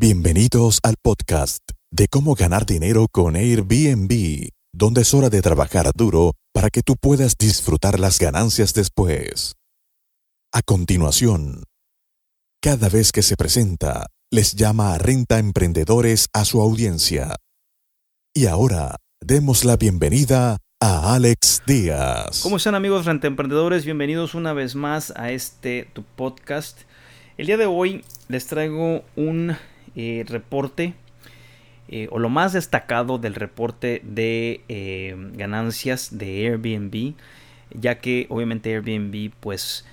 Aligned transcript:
Bienvenidos 0.00 0.78
al 0.84 0.94
podcast 1.02 1.72
de 1.90 2.06
cómo 2.06 2.36
ganar 2.36 2.64
dinero 2.66 3.08
con 3.10 3.34
Airbnb, 3.34 4.48
donde 4.72 5.00
es 5.00 5.12
hora 5.12 5.28
de 5.28 5.42
trabajar 5.42 5.90
duro 5.92 6.34
para 6.54 6.70
que 6.70 6.82
tú 6.82 6.94
puedas 6.94 7.34
disfrutar 7.36 7.98
las 7.98 8.20
ganancias 8.20 8.74
después. 8.74 9.56
A 10.52 10.62
continuación, 10.62 11.64
cada 12.62 12.88
vez 12.88 13.10
que 13.10 13.22
se 13.22 13.34
presenta, 13.34 14.06
les 14.30 14.54
llama 14.54 14.94
a 14.94 14.98
Renta 14.98 15.40
Emprendedores 15.40 16.28
a 16.32 16.44
su 16.44 16.60
audiencia. 16.60 17.34
Y 18.32 18.46
ahora, 18.46 18.98
demos 19.20 19.64
la 19.64 19.76
bienvenida 19.76 20.58
a 20.80 21.16
Alex 21.16 21.62
Díaz. 21.66 22.38
¿Cómo 22.44 22.58
están 22.58 22.76
amigos 22.76 23.04
Renta 23.04 23.26
Emprendedores? 23.26 23.84
Bienvenidos 23.84 24.36
una 24.36 24.52
vez 24.52 24.76
más 24.76 25.12
a 25.16 25.32
este 25.32 25.90
tu 25.92 26.04
podcast. 26.04 26.82
El 27.36 27.46
día 27.46 27.56
de 27.56 27.66
hoy 27.66 28.04
les 28.28 28.46
traigo 28.46 29.02
un 29.16 29.56
eh, 30.00 30.24
reporte 30.28 30.94
eh, 31.88 32.06
o 32.12 32.20
lo 32.20 32.28
más 32.28 32.52
destacado 32.52 33.18
del 33.18 33.34
reporte 33.34 34.00
de 34.04 34.60
eh, 34.68 35.16
ganancias 35.32 36.16
de 36.16 36.46
Airbnb, 36.46 37.14
ya 37.74 37.98
que 37.98 38.26
obviamente 38.28 38.72
Airbnb 38.72 39.32
pues 39.40 39.84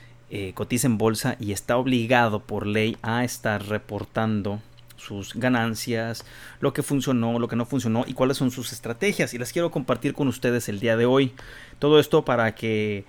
cotiza 0.54 0.86
en 0.86 1.00
bolsa 1.00 1.38
y 1.40 1.54
está 1.54 1.78
obligado 1.78 2.42
por 2.42 2.68
ley 2.68 2.98
a 3.02 3.24
estar 3.24 3.66
reportando 3.68 4.60
sus 4.96 5.34
ganancias, 5.34 6.26
lo 6.60 6.74
que 6.74 6.84
funcionó, 6.84 7.40
lo 7.40 7.48
que 7.48 7.56
no 7.56 7.66
funcionó 7.66 8.04
y 8.06 8.14
cuáles 8.14 8.38
son 8.38 8.52
sus 8.52 8.74
estrategias. 8.74 9.34
Y 9.34 9.40
las 9.40 9.54
quiero 9.54 9.72
compartir 9.72 10.14
con 10.14 10.28
ustedes 10.28 10.70
el 10.70 10.80
día 10.82 10.98
de 10.98 11.06
hoy. 11.06 11.32
Todo 11.80 12.00
esto 12.00 12.26
para 12.26 12.54
que 12.54 13.06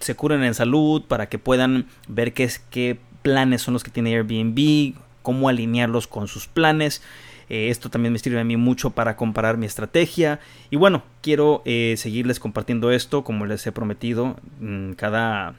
se 0.00 0.14
curen 0.16 0.42
en 0.42 0.54
salud, 0.54 1.02
para 1.02 1.28
que 1.28 1.38
puedan 1.38 1.86
ver 2.08 2.32
qué, 2.32 2.50
qué 2.70 2.98
planes 3.20 3.62
son 3.62 3.74
los 3.74 3.84
que 3.84 3.90
tiene 3.90 4.16
Airbnb, 4.16 4.94
cómo 5.22 5.48
alinearlos 5.48 6.06
con 6.06 6.28
sus 6.28 6.46
planes. 6.46 7.02
Eh, 7.48 7.68
esto 7.68 7.90
también 7.90 8.12
me 8.12 8.18
sirve 8.18 8.40
a 8.40 8.44
mí 8.44 8.56
mucho 8.56 8.90
para 8.90 9.16
comparar 9.16 9.58
mi 9.58 9.66
estrategia. 9.66 10.40
Y 10.70 10.76
bueno, 10.76 11.02
quiero 11.20 11.62
eh, 11.64 11.94
seguirles 11.98 12.40
compartiendo 12.40 12.90
esto 12.90 13.24
como 13.24 13.46
les 13.46 13.66
he 13.66 13.72
prometido. 13.72 14.36
Mm, 14.60 14.92
cada 14.92 15.54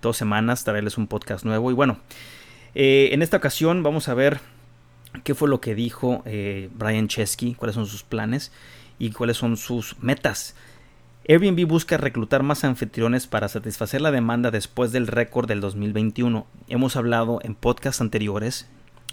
dos 0.00 0.16
semanas 0.16 0.64
traerles 0.64 0.96
un 0.96 1.06
podcast 1.06 1.44
nuevo. 1.44 1.70
Y 1.70 1.74
bueno, 1.74 1.98
eh, 2.74 3.10
en 3.12 3.22
esta 3.22 3.36
ocasión 3.36 3.82
vamos 3.82 4.08
a 4.08 4.14
ver 4.14 4.40
qué 5.24 5.34
fue 5.34 5.48
lo 5.48 5.60
que 5.60 5.74
dijo 5.74 6.22
Brian 6.74 7.08
Chesky, 7.08 7.54
cuáles 7.54 7.74
son 7.74 7.86
sus 7.86 8.02
planes 8.02 8.52
y 8.98 9.10
cuáles 9.10 9.38
son 9.38 9.56
sus 9.56 9.98
metas. 10.00 10.54
Airbnb 11.26 11.66
busca 11.66 11.96
reclutar 11.96 12.42
más 12.42 12.64
anfitriones 12.64 13.26
para 13.26 13.48
satisfacer 13.48 14.00
la 14.00 14.10
demanda 14.10 14.50
después 14.50 14.92
del 14.92 15.06
récord 15.06 15.48
del 15.48 15.60
2021. 15.60 16.46
Hemos 16.68 16.96
hablado 16.96 17.40
en 17.42 17.54
podcasts 17.54 18.00
anteriores 18.00 18.68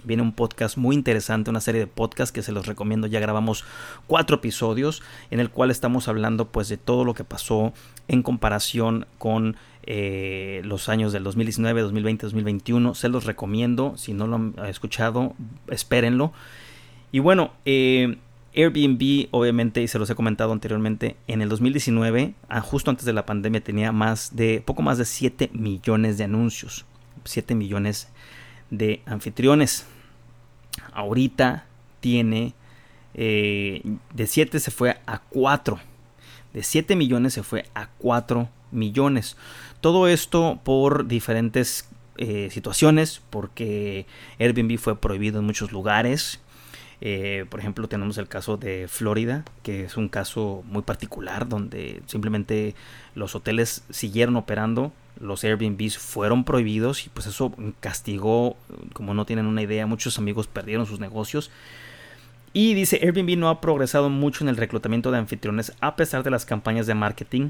Viene 0.06 0.24
un 0.24 0.32
podcast 0.32 0.78
muy 0.78 0.96
interesante, 0.96 1.50
una 1.50 1.62
serie 1.62 1.82
de 1.82 1.88
podcasts 1.88 2.32
que 2.32 2.42
se 2.42 2.52
los 2.52 2.66
recomiendo. 2.66 3.08
Ya 3.08 3.20
grabamos 3.20 3.66
cuatro 4.08 4.38
episodios 4.38 5.02
en 5.32 5.40
el 5.40 5.50
cual 5.50 5.72
estamos 5.72 6.08
hablando 6.08 6.46
pues 6.46 6.70
de 6.70 6.78
todo 6.78 7.04
lo 7.06 7.14
que 7.14 7.24
pasó 7.24 7.74
en 8.08 8.24
comparación 8.24 9.08
con 9.18 9.58
eh, 9.84 10.62
los 10.64 10.90
años 10.90 11.14
del 11.14 11.24
2019, 11.24 11.82
2020, 11.82 12.26
2021. 12.26 12.96
Se 12.96 13.10
los 13.10 13.26
recomiendo. 13.26 13.94
Si 13.98 14.14
no 14.14 14.28
lo 14.28 14.36
han 14.36 14.56
escuchado, 14.68 15.34
espérenlo. 15.70 16.34
Y 17.12 17.20
bueno, 17.20 17.52
eh, 17.66 18.18
Airbnb, 18.56 19.28
obviamente, 19.32 19.82
y 19.82 19.88
se 19.88 20.00
los 20.00 20.10
he 20.10 20.16
comentado 20.16 20.54
anteriormente, 20.54 21.18
en 21.28 21.42
el 21.42 21.50
2019, 21.50 22.34
ah, 22.48 22.62
justo 22.62 22.90
antes 22.90 23.06
de 23.06 23.14
la 23.14 23.26
pandemia, 23.26 23.62
tenía 23.62 23.92
más 23.92 24.36
de, 24.36 24.64
poco 24.66 24.82
más 24.82 24.98
de 24.98 25.06
7 25.06 25.50
millones 25.54 26.18
de 26.18 26.24
anuncios. 26.24 26.86
7 27.26 27.56
millones 27.56 28.10
de 28.70 29.02
anfitriones 29.06 29.86
ahorita 30.94 31.66
tiene 32.00 32.54
eh, 33.16 33.82
de 34.14 34.28
7 34.28 34.60
se 34.60 34.72
fue 34.72 34.98
a 35.06 35.20
4. 35.20 35.80
De 36.54 36.64
7 36.64 36.96
millones 36.96 37.34
se 37.34 37.44
fue 37.44 37.66
a 37.74 37.88
4 37.98 38.50
millones. 38.72 39.38
Todo 39.82 40.08
esto 40.08 40.60
por 40.64 41.08
diferentes 41.08 41.90
eh, 42.18 42.50
situaciones, 42.52 43.22
porque 43.30 44.06
Airbnb 44.40 44.78
fue 44.78 45.00
prohibido 45.00 45.40
en 45.40 45.46
muchos 45.46 45.72
lugares. 45.72 46.40
Eh, 47.02 47.46
por 47.50 47.60
ejemplo, 47.60 47.88
tenemos 47.88 48.18
el 48.18 48.28
caso 48.28 48.58
de 48.58 48.88
Florida, 48.88 49.44
que 49.64 49.84
es 49.86 49.98
un 49.98 50.10
caso 50.10 50.64
muy 50.68 50.82
particular, 50.82 51.48
donde 51.48 52.02
simplemente 52.08 52.76
los 53.16 53.36
hoteles 53.36 53.84
siguieron 53.90 54.38
operando 54.38 54.92
los 55.20 55.44
Airbnbs 55.44 55.98
fueron 55.98 56.44
prohibidos 56.44 57.06
y 57.06 57.10
pues 57.10 57.28
eso 57.28 57.54
castigó, 57.80 58.58
como 58.94 59.14
no 59.14 59.26
tienen 59.26 59.46
una 59.46 59.62
idea, 59.62 59.86
muchos 59.86 60.18
amigos 60.18 60.48
perdieron 60.48 60.86
sus 60.86 61.00
negocios. 61.00 61.52
Y 62.54 62.74
dice, 62.74 63.00
Airbnb 63.04 63.38
no 63.38 63.50
ha 63.50 63.60
progresado 63.60 64.10
mucho 64.10 64.44
en 64.44 64.50
el 64.50 64.58
reclutamiento 64.58 65.12
de 65.12 65.18
anfitriones 65.18 65.74
a 65.82 65.96
pesar 65.96 66.24
de 66.24 66.32
las 66.32 66.46
campañas 66.46 66.88
de 66.88 66.96
marketing, 66.96 67.50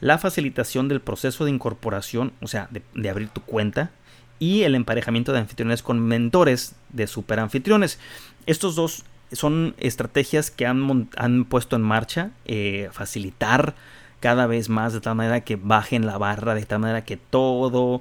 la 0.00 0.18
facilitación 0.18 0.88
del 0.88 1.00
proceso 1.00 1.44
de 1.44 1.50
incorporación, 1.52 2.32
o 2.42 2.48
sea, 2.48 2.68
de, 2.70 3.08
abrir 3.08 3.28
tu 3.28 3.40
cuenta, 3.40 3.92
y 4.38 4.64
el 4.64 4.74
emparejamiento 4.74 5.32
de 5.32 5.38
anfitriones 5.38 5.82
con 5.82 6.00
mentores 6.00 6.74
de 6.90 7.06
super 7.06 7.38
anfitriones. 7.38 7.98
Estos 8.44 8.74
dos 8.74 9.04
son 9.30 9.74
estrategias 9.78 10.50
que 10.50 10.66
han, 10.66 11.08
han 11.16 11.44
puesto 11.44 11.76
en 11.76 11.82
marcha, 11.82 12.32
eh, 12.44 12.88
facilitar 12.92 13.74
cada 14.22 14.46
vez 14.46 14.68
más 14.68 14.92
de 14.92 15.00
tal 15.00 15.16
manera 15.16 15.40
que 15.40 15.56
bajen 15.56 16.06
la 16.06 16.16
barra, 16.16 16.54
de 16.54 16.64
tal 16.64 16.78
manera 16.78 17.04
que 17.04 17.16
todo, 17.16 18.00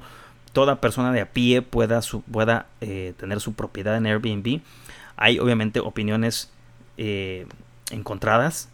toda 0.54 0.80
persona 0.80 1.12
de 1.12 1.22
a 1.22 1.32
pie 1.32 1.64
pueda, 1.64 2.00
pueda 2.32 2.68
eh, 2.80 3.16
tener 3.18 3.42
su 3.42 3.54
propiedad 3.54 3.98
en 3.98 4.06
Airbnb. 4.06 4.62
Hay 5.18 5.40
obviamente 5.40 5.80
opiniones 5.80 6.52
eh, 6.98 7.48
encontradas. 7.90 8.70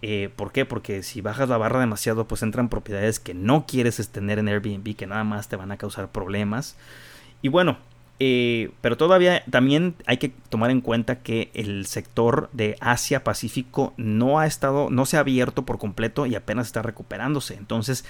Eh, 0.00 0.30
¿Por 0.34 0.50
qué? 0.50 0.64
Porque 0.64 1.02
si 1.02 1.20
bajas 1.20 1.50
la 1.50 1.58
barra 1.58 1.78
demasiado, 1.78 2.26
pues 2.26 2.42
entran 2.42 2.70
propiedades 2.70 3.20
que 3.20 3.34
no 3.34 3.66
quieres 3.66 4.08
tener 4.08 4.38
en 4.38 4.48
Airbnb, 4.48 4.96
que 4.96 5.06
nada 5.06 5.24
más 5.24 5.48
te 5.48 5.56
van 5.56 5.70
a 5.70 5.76
causar 5.76 6.10
problemas. 6.10 6.74
Y 7.42 7.48
bueno, 7.48 7.76
eh, 8.20 8.70
pero 8.80 8.96
todavía 8.96 9.44
también 9.48 9.94
hay 10.06 10.16
que 10.16 10.30
tomar 10.48 10.70
en 10.70 10.80
cuenta 10.80 11.20
que 11.20 11.50
el 11.54 11.86
sector 11.86 12.50
de 12.52 12.76
Asia 12.80 13.22
Pacífico 13.22 13.94
no 13.96 14.40
ha 14.40 14.46
estado, 14.46 14.90
no 14.90 15.06
se 15.06 15.16
ha 15.16 15.20
abierto 15.20 15.64
por 15.64 15.78
completo 15.78 16.26
y 16.26 16.34
apenas 16.34 16.66
está 16.66 16.82
recuperándose. 16.82 17.54
Entonces, 17.54 18.04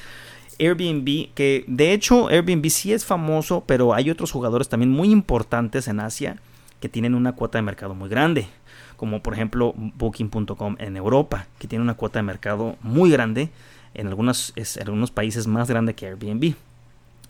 Airbnb, 0.59 1.33
que 1.35 1.65
de 1.67 1.93
hecho 1.93 2.29
Airbnb 2.29 2.69
sí 2.71 2.93
es 2.93 3.05
famoso, 3.05 3.65
pero 3.67 3.95
hay 3.95 4.11
otros 4.11 4.33
jugadores 4.33 4.69
también 4.69 4.91
muy 4.91 5.11
importantes 5.11 5.89
en 5.89 6.01
Asia 6.01 6.39
que 6.81 6.89
tienen 6.89 7.15
una 7.15 7.33
cuota 7.33 7.59
de 7.59 7.63
mercado 7.63 7.95
muy 7.95 8.09
grande, 8.09 8.49
como 8.97 9.23
por 9.23 9.35
ejemplo 9.35 9.75
Booking.com 9.77 10.77
en 10.79 10.97
Europa, 10.97 11.47
que 11.59 11.69
tiene 11.69 11.83
una 11.83 11.95
cuota 11.95 12.19
de 12.19 12.23
mercado 12.23 12.77
muy 12.83 13.11
grande, 13.11 13.51
en, 13.95 14.07
algunos, 14.07 14.53
en 14.57 14.83
algunos 14.83 15.11
países 15.11 15.47
más 15.47 15.69
grande 15.69 15.95
que 15.95 16.07
Airbnb. 16.07 16.55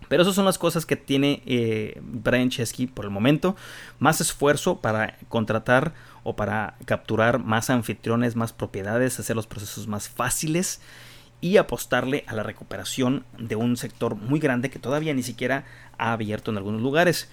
Pero 0.08 0.22
esas 0.22 0.34
son 0.34 0.44
las 0.44 0.58
cosas 0.58 0.86
que 0.86 0.96
tiene 0.96 1.42
eh, 1.46 2.00
Brian 2.02 2.50
Chesky 2.50 2.86
por 2.86 3.04
el 3.04 3.10
momento. 3.10 3.56
Más 3.98 4.20
esfuerzo 4.20 4.80
para 4.80 5.18
contratar 5.28 5.92
o 6.22 6.36
para 6.36 6.76
capturar 6.84 7.38
más 7.38 7.70
anfitriones, 7.70 8.36
más 8.36 8.52
propiedades, 8.52 9.18
hacer 9.20 9.36
los 9.36 9.46
procesos 9.46 9.86
más 9.86 10.08
fáciles 10.08 10.80
y 11.40 11.56
apostarle 11.56 12.24
a 12.26 12.34
la 12.34 12.42
recuperación 12.42 13.24
de 13.38 13.56
un 13.56 13.76
sector 13.76 14.16
muy 14.16 14.40
grande 14.40 14.70
que 14.70 14.78
todavía 14.78 15.14
ni 15.14 15.22
siquiera 15.22 15.64
ha 15.96 16.12
abierto 16.12 16.50
en 16.50 16.56
algunos 16.56 16.82
lugares. 16.82 17.28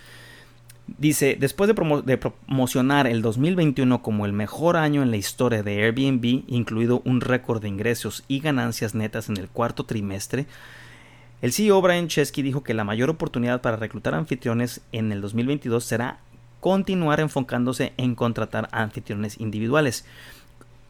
Dice, 0.88 1.35
después 1.40 1.68
de, 1.68 2.03
de, 2.06 2.18
promocionar 2.18 3.08
el 3.08 3.24
2021 3.24 4.03
como 4.03 4.28
el 4.28 4.34
mejor 4.34 4.78
año 4.78 5.02
en 5.02 5.09
la 5.09 5.18
historia 5.18 5.64
de 5.64 5.84
Airbnb, 5.84 6.44
incluido 6.47 7.02
un 7.06 7.22
récord 7.22 7.59
de 7.59 7.69
ingresos 7.69 8.24
y 8.28 8.40
ganancias 8.40 8.94
netas 8.94 9.28
en 9.28 9.38
el 9.38 9.47
cuarto 9.47 9.85
trimestre, 9.85 10.46
el 11.45 11.53
CEO 11.53 11.79
Brian 11.79 12.07
Chesky 12.07 12.41
dijo 12.41 12.63
que 12.63 12.73
la 12.73 12.83
mayor 12.83 13.11
oportunidad 13.11 13.61
para 13.61 13.78
reclutar 13.78 14.16
anfitriones 14.16 14.81
en 14.91 15.11
el 15.11 15.22
2022 15.22 15.83
será 15.83 16.17
continuar 16.59 17.19
enfocándose 17.19 17.93
en 17.97 18.16
contratar 18.16 18.67
anfitriones 18.72 19.40
individuales. 19.40 20.05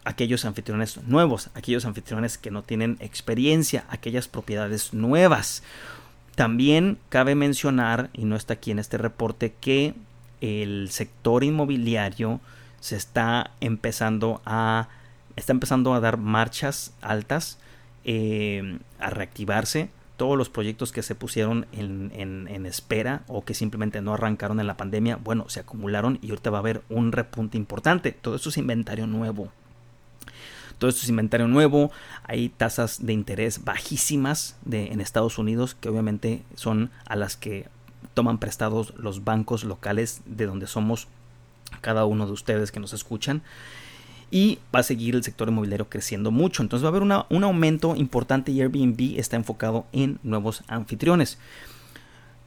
Aquellos 0.06 0.46
anfitriones 0.46 1.04
nuevos, 1.04 1.50
aquellos 1.56 1.84
anfitriones 1.84 2.38
que 2.38 2.52
no 2.52 2.64
tienen 2.64 2.96
experiencia, 3.02 3.84
aquellas 3.90 4.30
propiedades 4.30 4.94
nuevas. 4.94 5.62
También 6.36 7.00
cabe 7.10 7.36
mencionar, 7.36 8.10
y 8.14 8.24
no 8.24 8.38
está 8.38 8.54
aquí 8.54 8.72
en 8.72 8.80
este 8.80 8.98
reporte, 8.98 9.54
que 9.60 9.94
el 10.40 10.88
sector 10.90 11.44
inmobiliario 11.44 12.40
se 12.80 12.96
está 12.96 13.52
empezando 13.60 14.42
a 14.46 14.88
está 15.36 15.52
empezando 15.52 15.94
a 15.94 16.00
dar 16.00 16.16
marchas 16.16 16.94
altas, 17.02 17.60
eh, 18.06 18.80
a 19.00 19.10
reactivarse 19.10 19.90
todos 20.18 20.38
los 20.38 20.50
proyectos 20.50 20.92
que 20.92 21.04
se 21.04 21.16
pusieron 21.16 21.68
en, 21.72 22.66
espera 22.66 23.24
o 23.28 23.44
que 23.44 23.54
simplemente 23.54 24.02
no 24.02 24.14
arrancaron 24.14 24.60
en 24.60 24.68
la 24.68 24.78
pandemia, 24.78 25.18
bueno, 25.18 25.50
se 25.50 25.60
acumularon 25.60 26.20
y 26.22 26.30
ahorita 26.30 26.50
va 26.50 26.58
a 26.58 26.62
haber 26.62 26.82
un 26.90 27.12
repunte 27.12 27.58
importante. 27.58 28.12
Todo 28.12 28.36
esto 28.36 28.50
es 28.50 28.58
inventario 28.58 29.08
nuevo. 29.08 29.50
Todo 30.78 30.90
esto 30.90 31.04
es 31.04 31.10
inventario 31.10 31.48
nuevo. 31.48 31.92
Hay 32.24 32.50
tasas 32.50 33.06
de 33.06 33.14
interés 33.14 33.64
bajísimas 33.64 34.58
de, 34.66 34.88
en 34.88 35.02
Estados 35.02 35.38
Unidos 35.38 35.76
que 35.76 35.90
obviamente 35.90 36.44
son 36.56 36.92
a 37.06 37.16
las 37.16 37.38
que 37.38 37.68
toman 38.14 38.40
prestados 38.40 38.94
los 38.98 39.24
bancos 39.24 39.64
locales 39.64 40.22
de 40.26 40.46
donde 40.46 40.68
somos 40.68 41.08
cada 41.82 42.06
uno 42.06 42.26
de 42.26 42.32
ustedes 42.32 42.72
que 42.72 42.80
nos 42.80 42.94
escuchan 42.94 43.42
y 44.32 44.60
va 44.74 44.80
a 44.80 44.84
seguir 44.84 45.16
el 45.16 45.24
sector 45.24 45.48
inmobiliario 45.50 45.90
creciendo 45.90 46.32
mucho. 46.32 46.62
Entonces 46.64 46.84
va 46.84 46.90
a 46.90 46.96
haber 46.96 47.26
un 47.30 47.44
aumento 47.44 47.96
importante 47.96 48.52
y 48.52 48.62
Airbnb 48.62 49.20
está 49.20 49.36
enfocado 49.36 49.86
en 49.92 50.20
nuevos 50.24 50.64
anfitriones. 50.68 51.38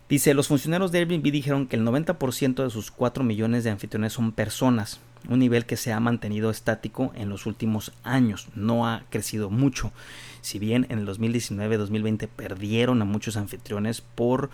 Dice, 0.08 0.32
los 0.32 0.48
funcionarios 0.48 0.90
de 0.90 1.00
Airbnb 1.00 1.30
dijeron 1.30 1.66
que 1.66 1.76
el 1.76 1.84
90% 1.84 2.64
de 2.64 2.70
sus 2.70 2.90
4 2.90 3.24
millones 3.24 3.64
de 3.64 3.70
anfitriones 3.70 4.14
son 4.14 4.32
personas, 4.32 5.00
un 5.28 5.38
nivel 5.38 5.66
que 5.66 5.76
se 5.76 5.92
ha 5.92 6.00
mantenido 6.00 6.50
estático 6.50 7.12
en 7.14 7.28
los 7.28 7.44
últimos 7.44 7.92
años, 8.04 8.48
no 8.54 8.86
ha 8.86 9.02
crecido 9.10 9.50
mucho. 9.50 9.92
Si 10.40 10.58
bien 10.58 10.86
en 10.88 11.00
el 11.00 11.06
2019-2020 11.06 12.26
perdieron 12.28 13.02
a 13.02 13.04
muchos 13.04 13.36
anfitriones 13.36 14.00
por 14.00 14.48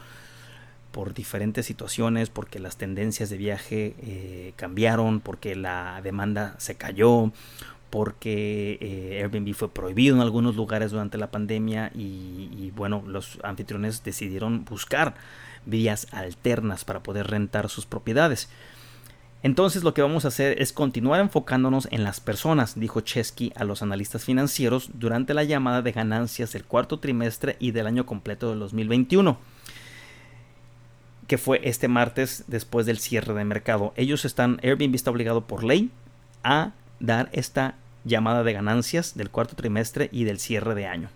por 0.94 1.12
diferentes 1.12 1.66
situaciones, 1.66 2.30
porque 2.30 2.60
las 2.60 2.76
tendencias 2.76 3.28
de 3.28 3.36
viaje 3.36 3.96
eh, 3.98 4.52
cambiaron, 4.54 5.18
porque 5.18 5.56
la 5.56 6.00
demanda 6.04 6.54
se 6.58 6.76
cayó, 6.76 7.32
porque 7.90 8.78
eh, 8.80 9.20
Airbnb 9.20 9.54
fue 9.54 9.74
prohibido 9.74 10.14
en 10.14 10.22
algunos 10.22 10.54
lugares 10.54 10.92
durante 10.92 11.18
la 11.18 11.32
pandemia 11.32 11.90
y, 11.96 12.72
bueno, 12.76 13.02
los 13.08 13.40
anfitriones 13.42 14.04
decidieron 14.04 14.64
buscar 14.64 15.16
vías 15.66 16.06
alternas 16.12 16.84
para 16.84 17.02
poder 17.02 17.26
rentar 17.26 17.68
sus 17.68 17.86
propiedades. 17.86 18.48
Entonces 19.42 19.82
lo 19.82 19.94
que 19.94 20.02
vamos 20.02 20.24
a 20.24 20.28
hacer 20.28 20.62
es 20.62 20.72
continuar 20.72 21.20
enfocándonos 21.20 21.88
en 21.90 22.04
las 22.04 22.20
personas, 22.20 22.78
dijo 22.78 23.00
Chesky 23.00 23.52
a 23.56 23.64
los 23.64 23.82
analistas 23.82 24.24
financieros 24.24 24.90
durante 24.94 25.34
la 25.34 25.42
llamada 25.42 25.82
de 25.82 25.90
ganancias 25.90 26.52
del 26.52 26.64
cuarto 26.64 27.00
trimestre 27.00 27.56
y 27.58 27.72
del 27.72 27.88
año 27.88 28.06
completo 28.06 28.52
de 28.52 28.60
2021 28.60 29.36
que 31.26 31.38
fue 31.38 31.60
este 31.64 31.88
martes 31.88 32.44
después 32.46 32.86
del 32.86 32.98
cierre 32.98 33.34
de 33.34 33.44
mercado. 33.44 33.92
Ellos 33.96 34.24
están, 34.24 34.60
Airbnb 34.62 34.94
está 34.94 35.10
obligado 35.10 35.46
por 35.46 35.64
ley 35.64 35.90
a 36.42 36.72
dar 37.00 37.28
esta 37.32 37.76
llamada 38.04 38.42
de 38.42 38.52
ganancias 38.52 39.16
del 39.16 39.30
cuarto 39.30 39.56
trimestre 39.56 40.08
y 40.12 40.24
del 40.24 40.38
cierre 40.38 40.74
de 40.74 40.86
año. 40.86 41.08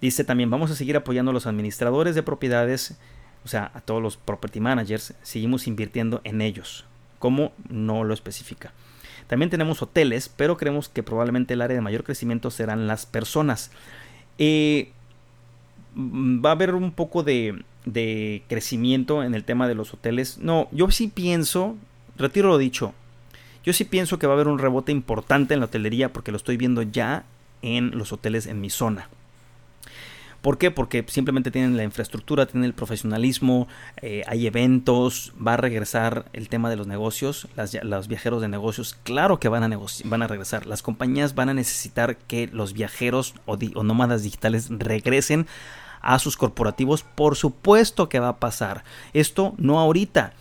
Dice 0.00 0.24
también, 0.24 0.50
vamos 0.50 0.70
a 0.70 0.74
seguir 0.74 0.96
apoyando 0.96 1.30
a 1.30 1.34
los 1.34 1.46
administradores 1.46 2.16
de 2.16 2.24
propiedades, 2.24 2.98
o 3.44 3.48
sea, 3.48 3.70
a 3.74 3.80
todos 3.80 4.02
los 4.02 4.16
property 4.16 4.58
managers, 4.58 5.14
seguimos 5.22 5.68
invirtiendo 5.68 6.20
en 6.24 6.40
ellos. 6.40 6.84
¿Cómo? 7.20 7.52
No 7.68 8.02
lo 8.02 8.12
especifica. 8.12 8.72
También 9.28 9.48
tenemos 9.48 9.80
hoteles, 9.80 10.28
pero 10.28 10.56
creemos 10.56 10.88
que 10.88 11.04
probablemente 11.04 11.54
el 11.54 11.62
área 11.62 11.76
de 11.76 11.80
mayor 11.80 12.02
crecimiento 12.02 12.50
serán 12.50 12.88
las 12.88 13.06
personas. 13.06 13.70
Eh, 14.38 14.90
va 15.96 16.50
a 16.50 16.52
haber 16.52 16.74
un 16.74 16.90
poco 16.90 17.22
de, 17.22 17.62
de 17.84 18.42
crecimiento 18.48 19.22
en 19.22 19.34
el 19.34 19.44
tema 19.44 19.68
de 19.68 19.74
los 19.74 19.94
hoteles. 19.94 20.38
No, 20.38 20.68
yo 20.72 20.90
sí 20.90 21.08
pienso, 21.08 21.76
retiro 22.16 22.48
lo 22.48 22.58
dicho, 22.58 22.94
yo 23.64 23.72
sí 23.72 23.84
pienso 23.84 24.18
que 24.18 24.26
va 24.26 24.32
a 24.32 24.36
haber 24.36 24.48
un 24.48 24.58
rebote 24.58 24.92
importante 24.92 25.54
en 25.54 25.60
la 25.60 25.66
hotelería 25.66 26.12
porque 26.12 26.32
lo 26.32 26.36
estoy 26.36 26.56
viendo 26.56 26.82
ya 26.82 27.24
en 27.62 27.96
los 27.96 28.12
hoteles 28.12 28.46
en 28.46 28.60
mi 28.60 28.70
zona. 28.70 29.08
¿Por 30.42 30.58
qué? 30.58 30.72
Porque 30.72 31.04
simplemente 31.06 31.52
tienen 31.52 31.76
la 31.76 31.84
infraestructura, 31.84 32.46
tienen 32.46 32.64
el 32.64 32.74
profesionalismo, 32.74 33.68
eh, 34.02 34.24
hay 34.26 34.48
eventos, 34.48 35.32
va 35.34 35.54
a 35.54 35.56
regresar 35.56 36.24
el 36.32 36.48
tema 36.48 36.68
de 36.68 36.74
los 36.74 36.88
negocios, 36.88 37.46
los 37.84 38.08
viajeros 38.08 38.42
de 38.42 38.48
negocios, 38.48 38.98
claro 39.04 39.38
que 39.38 39.48
van 39.48 39.72
a, 39.72 39.78
van 40.04 40.22
a 40.22 40.26
regresar. 40.26 40.66
Las 40.66 40.82
compañías 40.82 41.36
van 41.36 41.48
a 41.48 41.54
necesitar 41.54 42.16
que 42.16 42.48
los 42.48 42.72
viajeros 42.72 43.36
o, 43.46 43.56
o 43.74 43.84
nómadas 43.84 44.24
digitales 44.24 44.66
regresen 44.68 45.46
a 46.02 46.18
sus 46.18 46.36
corporativos, 46.36 47.02
por 47.02 47.36
supuesto 47.36 48.08
que 48.08 48.20
va 48.20 48.28
a 48.28 48.36
pasar. 48.38 48.84
Esto 49.12 49.54
no 49.56 49.78
ahorita, 49.78 50.34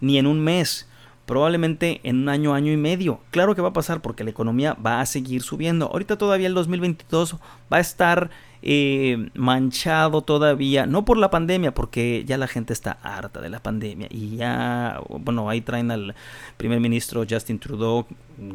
ni 0.00 0.18
en 0.18 0.26
un 0.26 0.40
mes, 0.40 0.88
probablemente 1.26 2.00
en 2.02 2.22
un 2.22 2.28
año, 2.28 2.54
año 2.54 2.72
y 2.72 2.76
medio. 2.76 3.20
Claro 3.30 3.54
que 3.54 3.62
va 3.62 3.68
a 3.68 3.72
pasar 3.72 4.00
porque 4.00 4.24
la 4.24 4.30
economía 4.30 4.74
va 4.74 5.00
a 5.00 5.06
seguir 5.06 5.42
subiendo. 5.42 5.86
Ahorita 5.86 6.16
todavía 6.16 6.48
el 6.48 6.54
2022 6.54 7.36
va 7.72 7.76
a 7.76 7.80
estar 7.80 8.30
eh, 8.64 9.30
manchado 9.34 10.22
todavía, 10.22 10.86
no 10.86 11.04
por 11.04 11.16
la 11.16 11.30
pandemia, 11.30 11.74
porque 11.74 12.24
ya 12.26 12.38
la 12.38 12.46
gente 12.46 12.72
está 12.72 12.92
harta 13.02 13.40
de 13.40 13.50
la 13.50 13.60
pandemia 13.60 14.06
y 14.08 14.36
ya, 14.36 15.00
bueno, 15.08 15.50
ahí 15.50 15.60
traen 15.60 15.90
al 15.90 16.14
primer 16.56 16.78
ministro 16.78 17.24
Justin 17.28 17.58
Trudeau, 17.58 18.06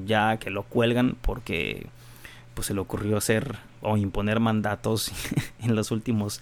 ya 0.06 0.38
que 0.38 0.50
lo 0.50 0.64
cuelgan 0.64 1.18
porque 1.22 1.88
pues 2.58 2.66
se 2.66 2.74
le 2.74 2.80
ocurrió 2.80 3.18
hacer 3.18 3.56
o 3.82 3.98
imponer 3.98 4.40
mandatos 4.40 5.12
en 5.60 5.76
los 5.76 5.92
últimos 5.92 6.42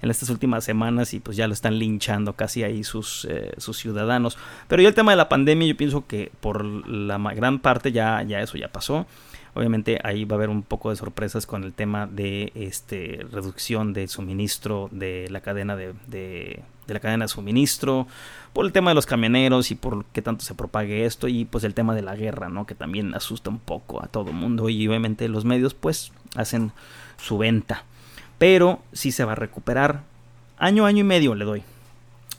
en 0.00 0.10
estas 0.10 0.30
últimas 0.30 0.64
semanas 0.64 1.12
y 1.12 1.20
pues 1.20 1.36
ya 1.36 1.46
lo 1.46 1.52
están 1.52 1.78
linchando 1.78 2.32
casi 2.32 2.64
ahí 2.64 2.84
sus, 2.84 3.26
eh, 3.26 3.52
sus 3.58 3.76
ciudadanos. 3.76 4.38
Pero 4.66 4.80
yo 4.80 4.88
el 4.88 4.94
tema 4.94 5.12
de 5.12 5.16
la 5.18 5.28
pandemia 5.28 5.68
yo 5.68 5.76
pienso 5.76 6.06
que 6.06 6.32
por 6.40 6.64
la 6.64 7.18
gran 7.34 7.58
parte 7.58 7.92
ya, 7.92 8.22
ya 8.22 8.40
eso 8.40 8.56
ya 8.56 8.72
pasó. 8.72 9.06
Obviamente 9.52 10.00
ahí 10.02 10.24
va 10.24 10.36
a 10.36 10.38
haber 10.38 10.48
un 10.48 10.62
poco 10.62 10.88
de 10.88 10.96
sorpresas 10.96 11.44
con 11.44 11.64
el 11.64 11.74
tema 11.74 12.06
de 12.06 12.50
este 12.54 13.26
reducción 13.30 13.92
de 13.92 14.08
suministro 14.08 14.88
de 14.90 15.28
la 15.30 15.42
cadena 15.42 15.76
de, 15.76 15.92
de, 16.06 16.62
de 16.86 16.94
la 16.94 17.00
cadena 17.00 17.24
de 17.24 17.28
suministro, 17.28 18.06
por 18.52 18.66
el 18.66 18.72
tema 18.72 18.90
de 18.90 18.94
los 18.94 19.06
camioneros 19.06 19.70
y 19.70 19.74
por 19.74 20.04
qué 20.06 20.22
tanto 20.22 20.44
se 20.44 20.54
propague 20.54 21.06
esto 21.06 21.28
y 21.28 21.44
pues 21.44 21.64
el 21.64 21.74
tema 21.74 21.94
de 21.94 22.02
la 22.02 22.16
guerra, 22.16 22.48
¿no? 22.48 22.66
Que 22.66 22.74
también 22.74 23.14
asusta 23.14 23.50
un 23.50 23.58
poco 23.58 24.02
a 24.02 24.08
todo 24.08 24.30
el 24.30 24.36
mundo 24.36 24.68
y 24.68 24.86
obviamente 24.86 25.28
los 25.28 25.44
medios 25.44 25.74
pues 25.74 26.12
hacen 26.36 26.72
su 27.16 27.38
venta. 27.38 27.84
Pero 28.38 28.80
sí 28.92 29.12
se 29.12 29.24
va 29.24 29.32
a 29.32 29.36
recuperar. 29.36 30.02
Año, 30.58 30.84
año 30.84 31.00
y 31.00 31.04
medio 31.04 31.34
le 31.34 31.44
doy. 31.44 31.62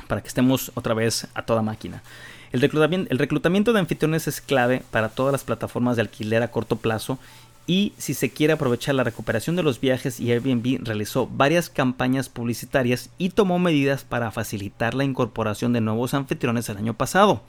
Para 0.07 0.21
que 0.21 0.27
estemos 0.27 0.71
otra 0.75 0.93
vez 0.93 1.27
a 1.33 1.43
toda 1.43 1.61
máquina. 1.61 2.03
El 2.51 2.61
reclutamiento, 2.61 3.09
el 3.09 3.17
reclutamiento 3.17 3.73
de 3.73 3.79
anfitriones 3.79 4.27
es 4.27 4.39
clave 4.39 4.83
para 4.91 5.09
todas 5.09 5.31
las 5.31 5.43
plataformas 5.43 5.95
de 5.95 6.03
alquiler 6.03 6.43
a 6.43 6.51
corto 6.51 6.75
plazo 6.75 7.17
y 7.65 7.93
si 7.97 8.13
se 8.13 8.29
quiere 8.29 8.53
aprovechar 8.53 8.95
la 8.95 9.03
recuperación 9.03 9.55
de 9.55 9.63
los 9.63 9.79
viajes 9.79 10.19
y 10.19 10.31
Airbnb 10.31 10.83
realizó 10.83 11.27
varias 11.27 11.69
campañas 11.69 12.27
publicitarias 12.27 13.09
y 13.17 13.29
tomó 13.29 13.57
medidas 13.57 14.03
para 14.03 14.31
facilitar 14.31 14.93
la 14.93 15.05
incorporación 15.05 15.71
de 15.71 15.81
nuevos 15.81 16.13
anfitriones 16.13 16.67
el 16.69 16.77
año 16.77 16.93
pasado. 16.93 17.41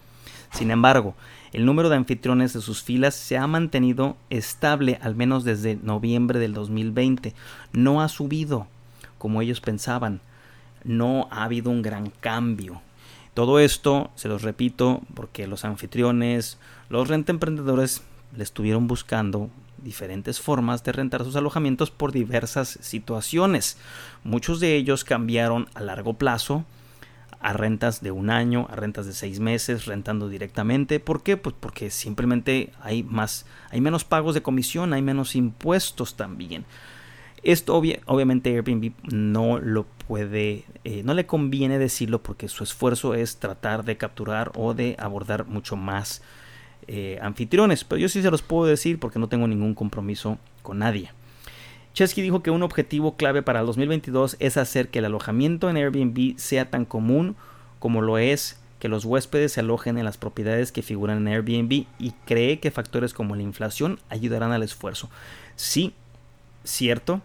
Sin 0.53 0.71
embargo, 0.71 1.15
el 1.53 1.67
número 1.67 1.89
de 1.89 1.97
anfitriones 1.97 2.53
de 2.53 2.61
sus 2.61 2.83
filas 2.83 3.15
se 3.15 3.37
ha 3.39 3.47
mantenido 3.49 4.17
estable 4.31 4.99
al 5.03 5.17
menos 5.17 5.43
desde 5.43 5.77
noviembre 5.77 6.39
del 6.39 6.55
2020. 6.55 7.35
No 7.73 8.01
ha 8.01 8.09
subido 8.09 8.69
como 9.19 9.41
ellos 9.41 9.61
pensaban. 9.61 10.21
No 10.85 11.29
ha 11.31 11.45
habido 11.45 11.71
un 11.71 11.83
gran 11.83 12.11
cambio. 12.21 12.83
Todo 13.33 13.59
esto, 13.59 14.11
se 14.15 14.29
los 14.29 14.43
repito, 14.43 15.01
porque 15.15 15.47
los 15.47 15.65
anfitriones, 15.65 16.59
los 16.89 17.09
renta 17.09 17.33
emprendedores 17.33 18.03
le 18.37 18.45
estuvieron 18.45 18.87
buscando 18.87 19.49
diferentes 19.85 20.41
formas 20.41 20.83
de 20.83 20.93
rentar 20.93 21.23
sus 21.23 21.37
alojamientos 21.37 21.91
por 21.91 22.11
diversas 22.11 22.79
situaciones. 22.81 23.77
Muchos 24.25 24.59
de 24.59 24.75
ellos 24.75 25.05
cambiaron 25.05 25.69
a 25.75 25.81
largo 25.81 26.15
plazo 26.15 26.65
a 27.45 27.53
rentas 27.53 28.03
de 28.03 28.11
un 28.11 28.31
año, 28.31 28.67
a 28.71 28.77
rentas 28.77 29.05
de 29.05 29.13
seis 29.13 29.39
meses, 29.39 29.85
rentando 29.85 30.31
directamente. 30.31 30.99
¿Por 30.99 31.23
qué? 31.23 31.37
Pues 31.37 31.55
porque 31.61 31.91
simplemente 31.91 32.73
hay 32.81 33.03
más, 33.03 33.45
hay 33.69 33.83
menos 33.83 34.03
pagos 34.03 34.35
de 34.35 34.43
comisión, 34.43 34.95
hay 34.95 35.03
menos 35.03 35.37
impuestos 35.37 36.17
también. 36.17 36.65
Esto 37.43 37.77
obviamente 38.07 38.49
Airbnb 38.49 38.93
no 39.13 39.59
lo 39.59 39.85
puede, 39.85 40.65
eh, 40.85 41.03
no 41.05 41.13
le 41.13 41.27
conviene 41.27 41.79
decirlo 41.79 42.23
porque 42.23 42.49
su 42.49 42.65
esfuerzo 42.65 43.13
es 43.13 43.37
tratar 43.37 43.85
de 43.85 43.99
capturar 43.99 44.51
o 44.55 44.73
de 44.73 44.97
abordar 44.99 45.45
mucho 45.47 45.77
más 45.77 46.23
eh, 46.89 47.19
anfitriones, 47.23 47.85
pero 47.85 47.99
yo 47.99 48.09
sí 48.09 48.23
se 48.23 48.31
los 48.31 48.43
puedo 48.43 48.67
decir 48.67 48.99
porque 48.99 49.19
no 49.19 49.29
tengo 49.29 49.49
ningún 49.49 49.75
compromiso 49.75 50.39
con 50.63 50.79
nadie. 50.79 51.11
Chesky 51.93 52.23
dijo 52.23 52.43
que 52.43 52.51
un 52.51 52.63
objetivo 52.63 53.17
clave 53.17 53.43
para 53.43 53.61
el 53.61 53.67
2022 53.67 54.37
es 54.41 54.57
hacer 54.57 54.89
que 54.89 54.99
el 54.99 55.05
alojamiento 55.05 55.71
en 55.71 55.77
Airbnb 55.77 56.37
sea 56.39 56.71
tan 56.71 56.85
común 56.85 57.37
como 57.79 58.03
lo 58.03 58.19
es 58.19 58.61
que 58.81 58.89
los 58.89 59.05
huéspedes 59.05 59.53
se 59.53 59.61
alojen 59.61 59.97
en 59.97 60.05
las 60.05 60.19
propiedades 60.19 60.73
que 60.73 60.83
figuran 60.83 61.19
en 61.19 61.29
Airbnb 61.29 61.87
y 61.99 62.11
cree 62.27 62.59
que 62.59 62.71
factores 62.71 63.15
como 63.15 63.37
la 63.37 63.43
inflación 63.43 64.01
ayudarán 64.09 64.53
al 64.53 64.63
esfuerzo. 64.63 65.09
Sí, 65.57 65.95
cierto. 66.65 67.23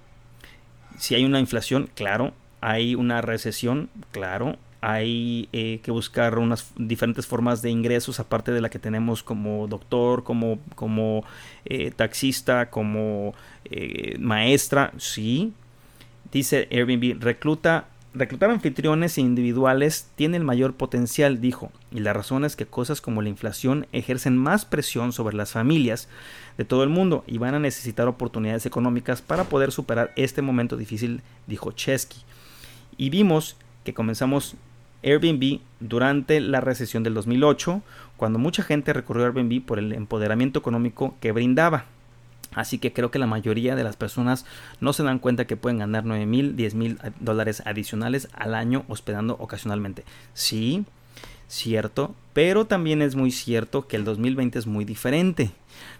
Si 0.98 1.16
hay 1.16 1.26
una 1.26 1.40
inflación, 1.40 1.90
claro. 1.96 2.34
Hay 2.62 2.96
una 2.96 3.22
recesión, 3.22 3.90
claro 4.12 4.58
hay 4.82 5.50
eh, 5.52 5.80
que 5.84 5.92
buscar 5.92 6.38
unas 6.40 6.72
diferentes 6.78 7.28
formas 7.28 7.62
de 7.62 7.70
ingresos 7.70 8.20
aparte 8.20 8.52
de 8.52 8.62
la 8.62 8.70
que 8.70 8.80
tenemos 8.80 9.24
como 9.24 9.68
doctor, 9.68 10.24
como, 10.24 10.60
como 10.76 11.26
eh, 11.66 11.92
taxista, 11.92 12.70
como 12.70 13.34
eh, 13.66 14.18
maestra, 14.20 14.94
sí. 14.98 15.54
Dice 16.32 16.68
Airbnb, 16.72 17.22
recluta, 17.22 17.88
reclutar 18.14 18.52
anfitriones 18.52 19.18
individuales 19.18 20.10
tiene 20.16 20.38
el 20.38 20.44
mayor 20.44 20.76
potencial, 20.76 21.42
dijo, 21.42 21.72
y 21.92 22.00
la 22.00 22.14
razón 22.14 22.46
es 22.46 22.56
que 22.56 22.66
cosas 22.66 23.02
como 23.02 23.22
la 23.22 23.30
inflación 23.30 23.88
ejercen 23.92 24.38
más 24.38 24.64
presión 24.64 25.12
sobre 25.12 25.36
las 25.36 25.52
familias 25.52 26.08
de 26.58 26.66
todo 26.66 26.84
el 26.84 26.90
mundo 26.90 27.24
y 27.28 27.38
van 27.38 27.56
a 27.56 27.60
necesitar 27.60 28.08
oportunidades 28.08 28.66
económicas 28.66 29.22
para 29.22 29.46
poder 29.46 29.72
superar 29.72 30.14
este 30.16 30.42
momento 30.42 30.78
difícil, 30.78 31.22
dijo 31.48 31.72
Chesky. 31.72 32.20
Y 32.96 33.10
vimos 33.10 33.58
que 33.84 33.94
comenzamos 33.94 34.56
Airbnb 35.04 35.60
durante 35.80 36.40
la 36.40 36.62
recesión 36.62 37.04
del 37.04 37.14
2008, 37.14 37.82
cuando 38.18 38.40
mucha 38.40 38.64
gente 38.64 38.94
recurrió 38.94 39.24
a 39.24 39.28
Airbnb 39.28 39.66
por 39.66 39.80
el 39.80 39.94
empoderamiento 39.94 40.60
económico 40.60 41.16
que 41.22 41.32
brindaba. 41.32 41.86
Así 42.54 42.80
que 42.80 42.92
creo 42.92 43.12
que 43.12 43.20
la 43.20 43.28
mayoría 43.28 43.76
de 43.76 43.84
las 43.84 43.96
personas 43.96 44.46
no 44.82 44.94
se 44.94 45.04
dan 45.04 45.20
cuenta 45.20 45.46
que 45.46 45.56
pueden 45.56 45.80
ganar 45.80 46.04
9 46.06 46.26
mil, 46.26 46.56
10 46.56 46.76
mil 46.76 47.00
dólares 47.20 47.62
adicionales 47.66 48.28
al 48.34 48.56
año 48.56 48.86
hospedando 48.88 49.36
ocasionalmente. 49.40 50.04
Sí, 50.34 50.84
cierto, 51.48 52.16
pero 52.34 52.66
también 52.66 53.02
es 53.02 53.16
muy 53.16 53.32
cierto 53.32 53.88
que 53.88 53.98
el 53.98 54.04
2020 54.04 54.60
es 54.60 54.68
muy 54.68 54.84
diferente. 54.84 55.52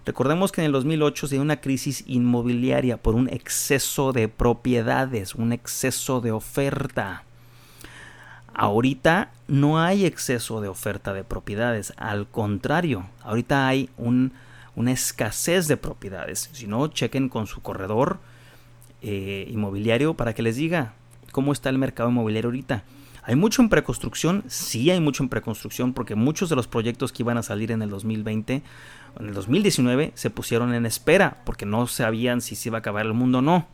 Recordemos 0.06 0.52
que 0.52 0.62
en 0.62 0.66
el 0.66 0.72
2008 0.72 1.28
se 1.28 1.36
dio 1.36 1.42
una 1.42 1.62
crisis 1.62 2.04
inmobiliaria 2.08 2.98
por 2.98 3.16
un 3.16 3.30
exceso 3.30 4.12
de 4.12 4.28
propiedades, 4.28 5.36
un 5.36 5.54
exceso 5.54 6.20
de 6.20 6.32
oferta. 6.32 7.24
Ahorita 8.62 9.32
no 9.48 9.80
hay 9.80 10.06
exceso 10.06 10.60
de 10.60 10.68
oferta 10.68 11.14
de 11.14 11.24
propiedades, 11.24 11.94
al 11.96 12.28
contrario, 12.28 13.06
ahorita 13.24 13.70
hay 13.70 13.90
un, 13.96 14.34
una 14.76 14.92
escasez 14.92 15.70
de 15.70 15.78
propiedades. 15.78 16.50
Si 16.52 16.68
no, 16.68 16.88
chequen 16.88 17.30
con 17.30 17.48
su 17.48 17.62
corredor 17.62 18.20
eh, 19.02 19.48
inmobiliario 19.50 20.14
para 20.16 20.34
que 20.34 20.42
les 20.42 20.58
diga 20.58 20.92
cómo 21.32 21.54
está 21.54 21.70
el 21.70 21.78
mercado 21.78 22.10
inmobiliario 22.10 22.50
ahorita. 22.50 22.84
¿Hay 23.24 23.38
mucho 23.38 23.62
en 23.62 23.70
preconstrucción? 23.70 24.44
Sí 24.48 24.92
hay 24.92 25.00
mucho 25.00 25.24
en 25.24 25.30
preconstrucción 25.30 25.94
porque 25.94 26.16
muchos 26.16 26.50
de 26.50 26.58
los 26.58 26.68
proyectos 26.68 27.14
que 27.14 27.24
iban 27.24 27.38
a 27.38 27.44
salir 27.44 27.72
en 27.72 27.82
el 27.82 27.90
2020, 27.90 28.62
en 29.22 29.26
el 29.26 29.34
2019, 29.34 30.12
se 30.16 30.30
pusieron 30.32 30.74
en 30.74 30.86
espera 30.86 31.38
porque 31.46 31.66
no 31.66 31.88
sabían 31.88 32.42
si 32.42 32.58
se 32.58 32.68
iba 32.68 32.80
a 32.80 32.80
acabar 32.80 33.06
el 33.06 33.14
mundo 33.14 33.38
o 33.38 33.42
no. 33.42 33.68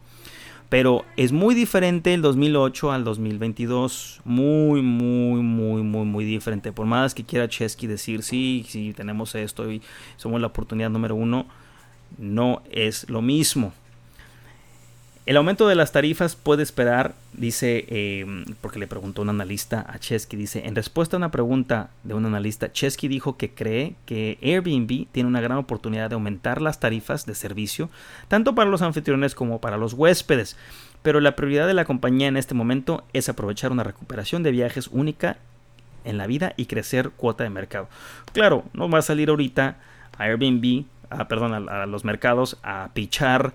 Pero 0.69 1.05
es 1.15 1.31
muy 1.31 1.53
diferente 1.53 2.13
el 2.13 2.21
2008 2.21 2.91
al 2.91 3.03
2022. 3.03 4.21
Muy, 4.25 4.81
muy, 4.81 5.41
muy, 5.41 5.83
muy, 5.83 6.05
muy 6.05 6.25
diferente. 6.25 6.71
Por 6.71 6.87
más 6.87 7.13
que 7.13 7.23
quiera 7.23 7.47
Chesky 7.47 7.87
decir, 7.87 8.23
sí, 8.23 8.65
sí, 8.67 8.93
tenemos 8.93 9.35
esto 9.35 9.71
y 9.71 9.81
somos 10.17 10.41
la 10.41 10.47
oportunidad 10.47 10.89
número 10.89 11.15
uno, 11.15 11.45
no 12.17 12.61
es 12.71 13.09
lo 13.09 13.21
mismo. 13.21 13.73
El 15.25 15.37
aumento 15.37 15.67
de 15.67 15.73
las 15.73 15.91
tarifas 15.91 16.35
puede 16.35 16.61
esperar, 16.61 17.15
dice, 17.33 17.85
em, 17.89 18.45
porque 18.61 18.77
le 18.77 18.85
preguntó 18.85 19.23
un 19.23 19.29
analista 19.29 19.83
a 19.89 19.97
Chesky, 19.97 20.37
dice, 20.37 20.67
en 20.67 20.75
respuesta 20.75 21.15
a 21.15 21.17
una 21.17 21.31
pregunta 21.31 21.89
de 22.03 22.13
un 22.13 22.27
analista, 22.27 22.71
Chesky 22.71 23.07
dijo 23.07 23.35
que 23.35 23.49
cree 23.49 23.95
que 24.05 24.37
Airbnb 24.43 25.07
tiene 25.11 25.27
una 25.27 25.41
gran 25.41 25.57
oportunidad 25.57 26.09
de 26.09 26.13
aumentar 26.13 26.61
las 26.61 26.79
tarifas 26.79 27.25
de 27.25 27.33
servicio, 27.33 27.89
tanto 28.27 28.53
para 28.53 28.69
los 28.69 28.83
anfitriones 28.83 29.33
como 29.33 29.59
para 29.59 29.77
los 29.77 29.93
huéspedes, 29.93 30.57
pero 31.01 31.19
la 31.19 31.35
prioridad 31.35 31.65
de 31.65 31.73
la 31.73 31.85
compañía 31.85 32.27
en 32.27 32.37
este 32.37 32.53
momento 32.53 33.03
es 33.13 33.27
aprovechar 33.27 33.71
una 33.71 33.83
recuperación 33.83 34.43
de 34.43 34.51
viajes 34.51 34.89
única 34.91 35.37
en 36.03 36.19
la 36.19 36.27
vida 36.27 36.53
y 36.55 36.67
crecer 36.67 37.09
cuota 37.09 37.43
de 37.43 37.49
mercado. 37.49 37.89
Claro, 38.31 38.63
no 38.73 38.91
va 38.91 38.99
a 38.99 39.01
salir 39.01 39.29
ahorita 39.29 39.77
a 40.19 40.23
Airbnb, 40.23 40.85
a, 41.09 41.27
perdón, 41.27 41.67
a 41.67 41.87
los 41.87 42.05
mercados 42.05 42.57
a 42.61 42.89
pichar 42.93 43.53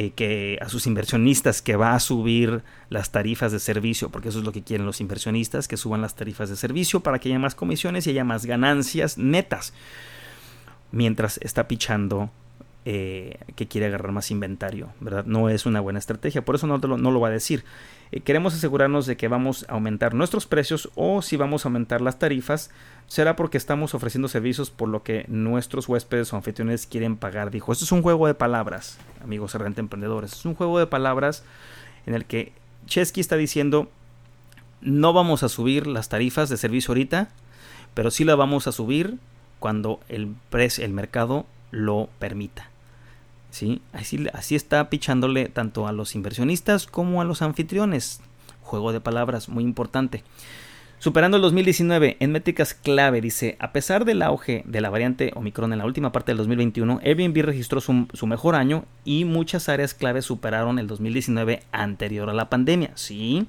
eh, 0.00 0.12
que 0.12 0.60
a 0.60 0.68
sus 0.68 0.86
inversionistas 0.86 1.60
que 1.60 1.74
va 1.74 1.96
a 1.96 1.98
subir 1.98 2.62
las 2.88 3.10
tarifas 3.10 3.50
de 3.50 3.58
servicio, 3.58 4.10
porque 4.10 4.28
eso 4.28 4.38
es 4.38 4.44
lo 4.44 4.52
que 4.52 4.62
quieren 4.62 4.86
los 4.86 5.00
inversionistas, 5.00 5.66
que 5.66 5.76
suban 5.76 6.00
las 6.00 6.14
tarifas 6.14 6.48
de 6.48 6.54
servicio 6.54 7.00
para 7.00 7.18
que 7.18 7.30
haya 7.30 7.40
más 7.40 7.56
comisiones 7.56 8.06
y 8.06 8.10
haya 8.10 8.22
más 8.22 8.46
ganancias 8.46 9.18
netas, 9.18 9.72
mientras 10.92 11.38
está 11.38 11.66
pichando 11.66 12.30
eh, 12.84 13.38
que 13.54 13.66
quiere 13.66 13.86
agarrar 13.88 14.12
más 14.12 14.30
inventario, 14.30 14.88
¿verdad? 15.00 15.24
No 15.26 15.50
es 15.50 15.66
una 15.66 15.80
buena 15.80 15.98
estrategia, 15.98 16.44
por 16.44 16.54
eso 16.54 16.66
no, 16.66 16.78
lo, 16.78 17.20
va 17.20 17.28
a 17.28 17.32
decir. 17.32 17.64
Eh, 18.12 18.20
queremos 18.20 18.54
asegurarnos 18.54 19.04
de 19.04 19.16
que 19.16 19.28
vamos 19.28 19.66
a 19.68 19.72
aumentar 19.72 20.14
nuestros 20.14 20.46
precios 20.46 20.88
o 20.94 21.20
si 21.20 21.36
vamos 21.36 21.64
a 21.64 21.68
aumentar 21.68 22.00
las 22.00 22.18
tarifas, 22.18 22.70
será 23.06 23.36
porque 23.36 23.58
estamos 23.58 23.94
ofreciendo 23.94 24.28
servicios 24.28 24.70
por 24.70 24.88
lo 24.88 25.02
que 25.02 25.26
nuestros 25.28 25.88
huéspedes 25.88 26.32
o 26.32 26.36
anfitriones 26.36 26.86
quieren 26.86 27.16
pagar. 27.16 27.50
Dijo, 27.50 27.72
esto 27.72 27.84
es 27.84 27.92
un 27.92 28.02
juego 28.02 28.26
de 28.26 28.34
palabras, 28.34 28.98
amigos 29.22 29.54
renta 29.54 29.80
emprendedores. 29.80 30.32
Es 30.32 30.46
un 30.46 30.54
juego 30.54 30.78
de 30.78 30.86
palabras 30.86 31.44
en 32.06 32.14
el 32.14 32.24
que 32.24 32.52
Chesky 32.86 33.20
está 33.20 33.36
diciendo, 33.36 33.90
no 34.80 35.12
vamos 35.12 35.42
a 35.42 35.48
subir 35.48 35.86
las 35.86 36.08
tarifas 36.08 36.48
de 36.48 36.56
servicio 36.56 36.92
ahorita, 36.92 37.28
pero 37.92 38.10
sí 38.10 38.24
la 38.24 38.36
vamos 38.36 38.66
a 38.66 38.72
subir 38.72 39.18
cuando 39.58 40.00
el, 40.08 40.34
precio, 40.50 40.84
el 40.84 40.92
mercado 40.92 41.44
lo 41.70 42.08
permita. 42.18 42.70
¿Sí? 43.50 43.80
Así, 43.92 44.54
está 44.54 44.90
pichándole 44.90 45.48
tanto 45.48 45.86
a 45.86 45.92
los 45.92 46.14
inversionistas 46.14 46.86
como 46.86 47.20
a 47.20 47.24
los 47.24 47.42
anfitriones. 47.42 48.20
Juego 48.62 48.92
de 48.92 49.00
palabras 49.00 49.48
muy 49.48 49.64
importante. 49.64 50.22
Superando 50.98 51.36
el 51.36 51.42
2019 51.42 52.16
en 52.18 52.32
métricas 52.32 52.74
clave, 52.74 53.20
dice, 53.20 53.56
a 53.60 53.72
pesar 53.72 54.04
del 54.04 54.20
auge 54.20 54.64
de 54.66 54.80
la 54.80 54.90
variante 54.90 55.32
Omicron 55.36 55.72
en 55.72 55.78
la 55.78 55.86
última 55.86 56.10
parte 56.10 56.32
del 56.32 56.38
2021, 56.38 57.00
Airbnb 57.04 57.42
registró 57.44 57.80
su, 57.80 58.08
su, 58.12 58.26
mejor 58.26 58.56
año 58.56 58.84
y 59.04 59.24
muchas 59.24 59.68
áreas 59.68 59.94
clave 59.94 60.22
superaron 60.22 60.78
el 60.78 60.88
2019 60.88 61.62
anterior 61.70 62.28
a 62.28 62.34
la 62.34 62.50
pandemia. 62.50 62.90
Sí. 62.96 63.46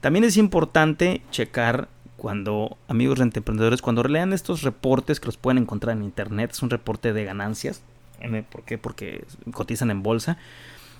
También 0.00 0.24
es 0.24 0.36
importante 0.36 1.22
checar 1.30 1.88
cuando, 2.22 2.78
amigos 2.86 3.18
rentemprendedores, 3.18 3.82
cuando 3.82 4.04
lean 4.04 4.32
estos 4.32 4.62
reportes 4.62 5.18
que 5.18 5.26
los 5.26 5.36
pueden 5.36 5.58
encontrar 5.58 5.96
en 5.96 6.04
internet, 6.04 6.52
es 6.52 6.62
un 6.62 6.70
reporte 6.70 7.12
de 7.12 7.24
ganancias. 7.24 7.82
¿Por 8.48 8.62
qué? 8.62 8.78
Porque 8.78 9.24
cotizan 9.52 9.90
en 9.90 10.04
bolsa. 10.04 10.38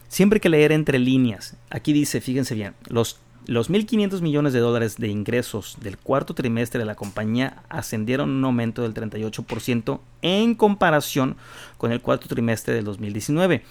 Siempre 0.09 0.39
hay 0.39 0.41
que 0.41 0.49
leer 0.49 0.73
entre 0.73 0.99
líneas. 0.99 1.57
Aquí 1.71 1.93
dice, 1.93 2.21
fíjense 2.21 2.57
bien, 2.57 2.75
los, 2.89 3.21
los 3.47 3.71
1.500 3.71 4.21
millones 4.21 4.53
de 4.53 4.59
dólares 4.59 4.97
de 4.97 5.07
ingresos 5.07 5.77
del 5.81 5.97
cuarto 5.97 6.35
trimestre 6.35 6.81
de 6.81 6.87
la 6.87 6.97
compañía 6.97 7.63
ascendieron 7.69 8.29
un 8.29 8.45
aumento 8.45 8.83
del 8.83 8.93
38% 8.93 10.01
en 10.23 10.57
comparación 10.57 11.37
con 11.79 11.93
el 11.93 12.01
cuarto 12.01 12.27
trimestre 12.27 12.75
del 12.75 12.85
2019. 12.85 13.63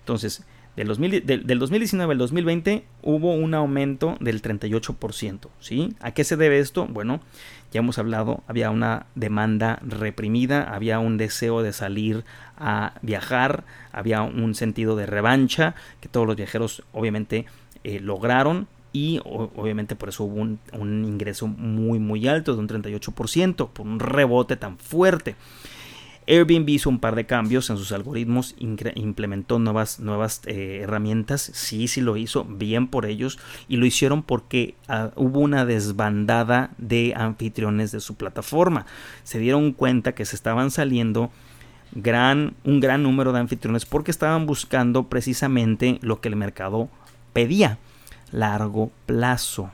Entonces, 0.00 0.44
del, 0.84 1.58
2019 1.58 2.12
al 2.12 2.18
2020 2.18 2.84
hubo 3.02 3.34
un 3.34 3.54
aumento 3.54 4.16
del 4.20 4.40
38%. 4.40 5.48
¿sí? 5.60 5.94
¿A 6.00 6.12
qué 6.12 6.24
se 6.24 6.36
debe 6.36 6.60
esto? 6.60 6.86
Bueno, 6.86 7.20
ya 7.72 7.80
hemos 7.80 7.98
hablado, 7.98 8.42
había 8.46 8.70
una 8.70 9.06
demanda 9.14 9.80
reprimida, 9.82 10.62
había 10.62 11.00
un 11.00 11.16
deseo 11.16 11.62
de 11.62 11.72
salir 11.72 12.24
a 12.56 12.94
viajar, 13.02 13.64
había 13.92 14.22
un 14.22 14.54
sentido 14.54 14.94
de 14.94 15.06
revancha 15.06 15.74
que 16.00 16.08
todos 16.08 16.26
los 16.26 16.36
viajeros 16.36 16.84
obviamente 16.92 17.46
eh, 17.82 18.00
lograron 18.00 18.68
y 18.92 19.20
obviamente 19.24 19.96
por 19.96 20.08
eso 20.08 20.24
hubo 20.24 20.36
un, 20.40 20.60
un, 20.72 21.04
ingreso 21.04 21.46
muy 21.46 21.98
muy 21.98 22.26
alto 22.26 22.54
de 22.54 22.60
un 22.60 22.68
38% 22.68 23.68
por 23.68 23.86
un 23.86 24.00
rebote 24.00 24.56
tan 24.56 24.78
fuerte. 24.78 25.36
Airbnb 26.28 26.68
hizo 26.68 26.90
un 26.90 27.00
par 27.00 27.14
de 27.14 27.24
cambios 27.24 27.70
en 27.70 27.78
sus 27.78 27.90
algoritmos, 27.90 28.54
implementó 28.58 29.58
nuevas, 29.58 29.98
nuevas 29.98 30.42
eh, 30.44 30.80
herramientas, 30.82 31.50
sí, 31.54 31.88
sí 31.88 32.02
lo 32.02 32.18
hizo, 32.18 32.44
bien 32.44 32.86
por 32.86 33.06
ellos, 33.06 33.38
y 33.66 33.78
lo 33.78 33.86
hicieron 33.86 34.22
porque 34.22 34.74
ah, 34.88 35.10
hubo 35.16 35.40
una 35.40 35.64
desbandada 35.64 36.70
de 36.76 37.14
anfitriones 37.16 37.92
de 37.92 38.00
su 38.00 38.14
plataforma. 38.14 38.84
Se 39.24 39.38
dieron 39.38 39.72
cuenta 39.72 40.12
que 40.12 40.26
se 40.26 40.36
estaban 40.36 40.70
saliendo 40.70 41.30
gran, 41.92 42.54
un 42.62 42.80
gran 42.80 43.02
número 43.02 43.32
de 43.32 43.40
anfitriones 43.40 43.86
porque 43.86 44.10
estaban 44.10 44.44
buscando 44.44 45.04
precisamente 45.04 45.98
lo 46.02 46.20
que 46.20 46.28
el 46.28 46.36
mercado 46.36 46.90
pedía, 47.32 47.78
largo 48.32 48.92
plazo. 49.06 49.70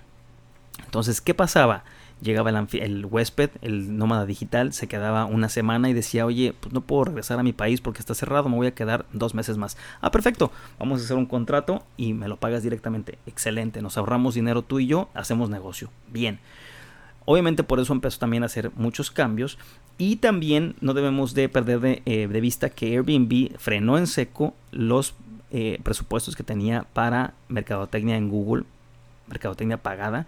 Entonces, 0.84 1.20
¿qué 1.20 1.34
pasaba? 1.34 1.82
Llegaba 2.24 2.50
el, 2.50 3.06
huésped, 3.06 3.50
el 3.60 3.96
nómada 3.96 4.26
digital, 4.26 4.72
se 4.72 4.88
quedaba 4.88 5.26
una 5.26 5.48
semana 5.48 5.88
y 5.90 5.92
decía, 5.92 6.26
oye, 6.26 6.54
pues 6.58 6.72
no 6.72 6.80
puedo 6.80 7.04
regresar 7.04 7.38
a 7.38 7.42
mi 7.42 7.52
país 7.52 7.80
porque 7.80 8.00
está 8.00 8.14
cerrado, 8.14 8.48
me 8.48 8.56
voy 8.56 8.66
a 8.66 8.74
quedar 8.74 9.06
dos 9.12 9.34
meses 9.34 9.58
más. 9.58 9.76
Ah, 10.00 10.10
perfecto, 10.10 10.50
vamos 10.78 11.00
a 11.00 11.04
hacer 11.04 11.16
un 11.16 11.26
contrato 11.26 11.84
y 11.96 12.14
me 12.14 12.26
lo 12.26 12.38
pagas 12.38 12.62
directamente. 12.62 13.18
Excelente, 13.26 13.82
nos 13.82 13.98
ahorramos 13.98 14.34
dinero 14.34 14.62
tú 14.62 14.80
y 14.80 14.86
yo, 14.86 15.10
hacemos 15.14 15.50
negocio. 15.50 15.90
Bien. 16.10 16.40
Obviamente 17.26 17.62
por 17.62 17.80
eso 17.80 17.92
empezó 17.92 18.18
también 18.18 18.42
a 18.42 18.46
hacer 18.46 18.70
muchos 18.74 19.10
cambios 19.10 19.58
y 19.96 20.16
también 20.16 20.76
no 20.80 20.92
debemos 20.92 21.32
de 21.32 21.48
perder 21.48 21.80
de, 21.80 22.02
eh, 22.04 22.26
vista 22.26 22.68
que 22.68 22.96
Airbnb 22.96 23.56
frenó 23.58 23.96
en 23.96 24.06
seco 24.06 24.54
los 24.72 25.14
eh, 25.50 25.78
presupuestos 25.82 26.36
que 26.36 26.42
tenía 26.42 26.86
para 26.92 27.32
mercadotecnia 27.48 28.16
en 28.16 28.28
Google, 28.28 28.64
mercadotecnia 29.26 29.78
pagada 29.78 30.26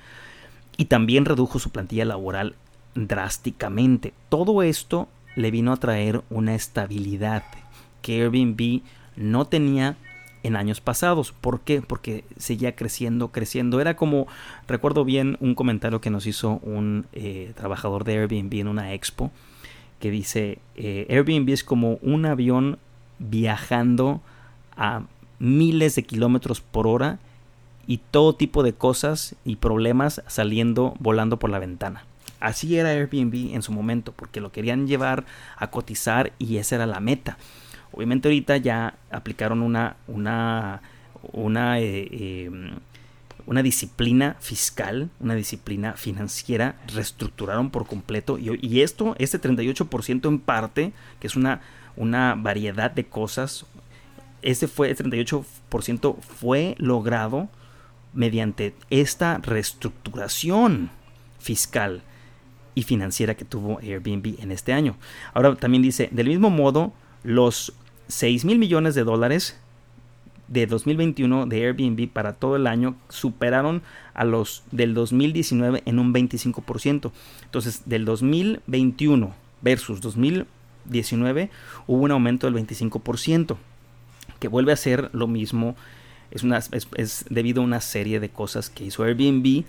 y 0.76 0.86
también 0.86 1.24
redujo 1.24 1.58
su 1.58 1.70
plantilla 1.70 2.04
laboral 2.04 2.54
drásticamente. 2.94 4.12
Todo 4.28 4.62
esto 4.62 5.08
le 5.36 5.50
vino 5.50 5.72
a 5.72 5.76
traer 5.76 6.22
una 6.30 6.54
estabilidad 6.54 7.44
que 8.02 8.22
Airbnb 8.22 8.82
no 9.16 9.46
tenía 9.46 9.96
en 10.42 10.56
años 10.56 10.80
pasados. 10.80 11.32
¿Por 11.32 11.60
qué? 11.60 11.82
Porque 11.82 12.24
seguía 12.36 12.76
creciendo, 12.76 13.28
creciendo. 13.32 13.80
Era 13.80 13.96
como, 13.96 14.26
recuerdo 14.68 15.04
bien 15.04 15.36
un 15.40 15.54
comentario 15.54 16.00
que 16.00 16.10
nos 16.10 16.26
hizo 16.26 16.60
un 16.62 17.06
eh, 17.12 17.52
trabajador 17.56 18.04
de 18.04 18.18
Airbnb 18.18 18.54
en 18.54 18.68
una 18.68 18.94
expo, 18.94 19.30
que 20.00 20.10
dice, 20.10 20.58
eh, 20.76 21.06
Airbnb 21.10 21.50
es 21.50 21.64
como 21.64 21.94
un 22.02 22.26
avión 22.26 22.78
viajando 23.18 24.20
a 24.76 25.02
miles 25.38 25.94
de 25.96 26.02
kilómetros 26.02 26.60
por 26.60 26.86
hora 26.86 27.18
y 27.86 27.98
todo 27.98 28.34
tipo 28.34 28.62
de 28.62 28.72
cosas 28.72 29.36
y 29.44 29.56
problemas 29.56 30.22
saliendo 30.26 30.94
volando 30.98 31.38
por 31.38 31.50
la 31.50 31.58
ventana. 31.58 32.04
Así 32.40 32.76
era 32.76 32.90
Airbnb 32.90 33.54
en 33.54 33.62
su 33.62 33.72
momento, 33.72 34.12
porque 34.12 34.40
lo 34.40 34.52
querían 34.52 34.86
llevar 34.86 35.24
a 35.56 35.70
cotizar 35.70 36.32
y 36.38 36.58
esa 36.58 36.76
era 36.76 36.86
la 36.86 37.00
meta. 37.00 37.38
Obviamente 37.92 38.28
ahorita 38.28 38.58
ya 38.58 38.98
aplicaron 39.10 39.62
una, 39.62 39.96
una, 40.06 40.82
una, 41.32 41.80
eh, 41.80 42.44
em, 42.46 42.72
una 43.46 43.62
disciplina 43.62 44.36
fiscal, 44.40 45.08
una 45.20 45.34
disciplina 45.34 45.94
financiera, 45.94 46.76
reestructuraron 46.92 47.70
por 47.70 47.86
completo 47.86 48.38
y, 48.38 48.80
esto, 48.80 49.14
este 49.18 49.40
38% 49.40 50.28
en 50.28 50.40
parte, 50.40 50.92
que 51.20 51.26
es 51.26 51.36
una, 51.36 51.62
una 51.96 52.34
variedad 52.34 52.90
de 52.90 53.06
cosas, 53.06 53.64
ese 54.42 54.68
fue, 54.68 54.90
el 54.90 54.96
38% 54.96 56.16
fue 56.20 56.74
logrado 56.78 57.48
mediante 58.16 58.74
esta 58.90 59.38
reestructuración 59.38 60.90
fiscal 61.38 62.02
y 62.74 62.82
financiera 62.82 63.36
que 63.36 63.44
tuvo 63.44 63.78
Airbnb 63.78 64.40
en 64.40 64.50
este 64.50 64.72
año. 64.72 64.96
Ahora 65.32 65.54
también 65.54 65.82
dice, 65.82 66.08
del 66.10 66.28
mismo 66.28 66.50
modo, 66.50 66.92
los 67.22 67.72
6 68.08 68.44
mil 68.44 68.58
millones 68.58 68.94
de 68.94 69.04
dólares 69.04 69.58
de 70.48 70.66
2021 70.66 71.46
de 71.46 71.66
Airbnb 71.66 72.08
para 72.08 72.34
todo 72.34 72.56
el 72.56 72.66
año 72.66 72.96
superaron 73.08 73.82
a 74.14 74.24
los 74.24 74.62
del 74.70 74.94
2019 74.94 75.82
en 75.84 75.98
un 75.98 76.12
25%. 76.14 77.10
Entonces, 77.44 77.82
del 77.86 78.04
2021 78.04 79.34
versus 79.62 80.00
2019 80.00 81.50
hubo 81.86 82.02
un 82.02 82.10
aumento 82.10 82.50
del 82.50 82.66
25%, 82.66 83.56
que 84.38 84.48
vuelve 84.48 84.72
a 84.72 84.76
ser 84.76 85.10
lo 85.12 85.26
mismo. 85.26 85.76
Es, 86.30 87.24
debido 87.30 87.62
a 87.62 87.64
una 87.64 87.80
serie 87.80 88.20
de 88.20 88.28
cosas 88.28 88.70
que 88.70 88.84
hizo 88.84 89.04
Airbnb, 89.04 89.64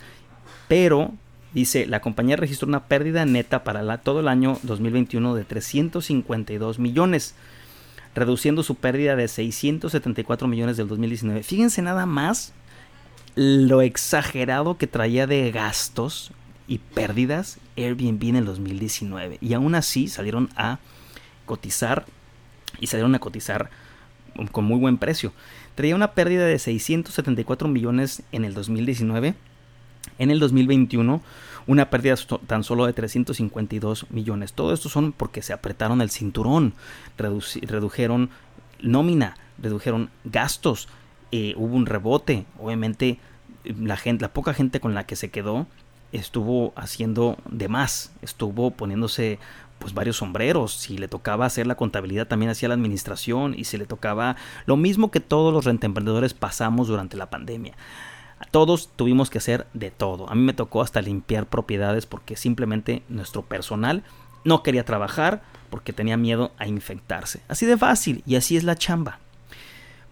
pero 0.68 1.14
dice, 1.54 1.86
la 1.86 2.02
compañía 2.02 2.36
registró 2.36 2.68
una 2.68 2.86
pérdida 2.86 3.26
neta 3.26 3.64
para 3.64 3.98
todo 4.00 4.20
el 4.20 4.28
año 4.28 4.60
2021 4.64 5.36
de 5.36 5.44
352 5.44 6.80
millones 6.80 7.36
reduciendo 8.18 8.64
su 8.64 8.76
pérdida 8.76 9.16
de 9.16 9.28
674 9.28 10.48
millones 10.48 10.78
del 10.78 10.88
2019. 10.88 11.44
Fíjense 11.44 11.84
nada 11.84 12.08
más 12.08 12.54
lo 13.36 13.84
exagerado 13.84 14.78
que 14.78 14.88
traía 14.88 15.28
de 15.28 15.52
gastos 15.52 16.32
y 16.68 16.80
pérdidas 16.80 17.60
Airbnb 17.78 18.24
en 18.24 18.36
el 18.38 18.46
2019. 18.46 19.38
Y 19.40 19.54
aún 19.54 19.76
así 19.76 20.08
salieron 20.08 20.50
a 20.56 20.80
cotizar 21.46 22.06
y 22.80 22.88
salieron 22.88 23.14
a 23.14 23.20
cotizar 23.20 23.70
con 24.52 24.66
muy 24.66 24.80
buen 24.80 24.98
precio. 24.98 25.32
Traía 25.78 25.94
una 25.94 26.14
pérdida 26.14 26.48
de 26.48 26.58
674 26.58 27.68
millones 27.68 28.24
en 28.32 28.46
el 28.46 28.56
2019. 28.56 29.36
En 30.18 30.32
el 30.32 30.40
2021 30.40 31.22
una 31.68 31.92
pérdida 31.92 32.16
tan 32.48 32.64
solo 32.64 32.88
de 32.88 32.94
352 32.94 34.10
millones. 34.10 34.54
Todo 34.54 34.74
esto 34.74 34.90
son 34.90 35.12
porque 35.12 35.44
se 35.44 35.54
apretaron 35.54 36.02
el 36.02 36.10
cinturón, 36.10 36.74
redujeron 37.16 38.32
nómina, 38.82 39.38
redujeron 39.60 40.10
gastos, 40.24 40.88
eh, 41.32 41.54
hubo 41.58 41.76
un 41.76 41.86
rebote, 41.86 42.48
obviamente 42.58 43.20
la 43.64 43.98
gente, 43.98 44.24
la 44.24 44.34
poca 44.34 44.56
gente 44.56 44.80
con 44.80 44.96
la 44.96 45.06
que 45.06 45.16
se 45.16 45.30
quedó 45.30 45.68
estuvo 46.12 46.74
haciendo 46.76 47.38
de 47.50 47.68
más, 47.68 48.12
estuvo 48.22 48.72
poniéndose 48.72 49.40
pues 49.80 49.94
varios 49.94 50.18
sombreros, 50.18 50.74
si 50.74 50.98
le 50.98 51.08
tocaba 51.08 51.46
hacer 51.46 51.68
la 51.68 51.76
contabilidad 51.76 52.28
también 52.28 52.50
hacía 52.50 52.70
la 52.70 52.76
administración 52.76 53.54
y 53.56 53.66
si 53.66 53.78
le 53.78 53.86
tocaba 53.86 54.36
lo 54.66 54.76
mismo 54.76 55.12
que 55.12 55.20
todos 55.20 55.54
los 55.54 55.66
rentemprendedores 55.66 56.34
pasamos 56.34 56.88
durante 56.88 57.18
la 57.18 57.30
pandemia. 57.30 57.76
Todos 58.52 58.90
tuvimos 58.96 59.30
que 59.30 59.40
hacer 59.40 59.68
de 59.74 59.92
todo. 59.92 60.30
A 60.30 60.36
mí 60.36 60.42
me 60.42 60.54
tocó 60.54 60.82
hasta 60.82 61.02
limpiar 61.02 61.48
propiedades 61.48 62.06
porque 62.06 62.36
simplemente 62.36 63.04
nuestro 63.10 63.44
personal 63.44 64.04
no 64.44 64.64
quería 64.64 64.86
trabajar 64.86 65.42
porque 65.70 65.94
tenía 65.94 66.18
miedo 66.18 66.52
a 66.58 66.68
infectarse. 66.68 67.42
Así 67.48 67.66
de 67.66 67.78
fácil 67.78 68.24
y 68.26 68.36
así 68.36 68.56
es 68.56 68.64
la 68.64 68.76
chamba. 68.76 69.20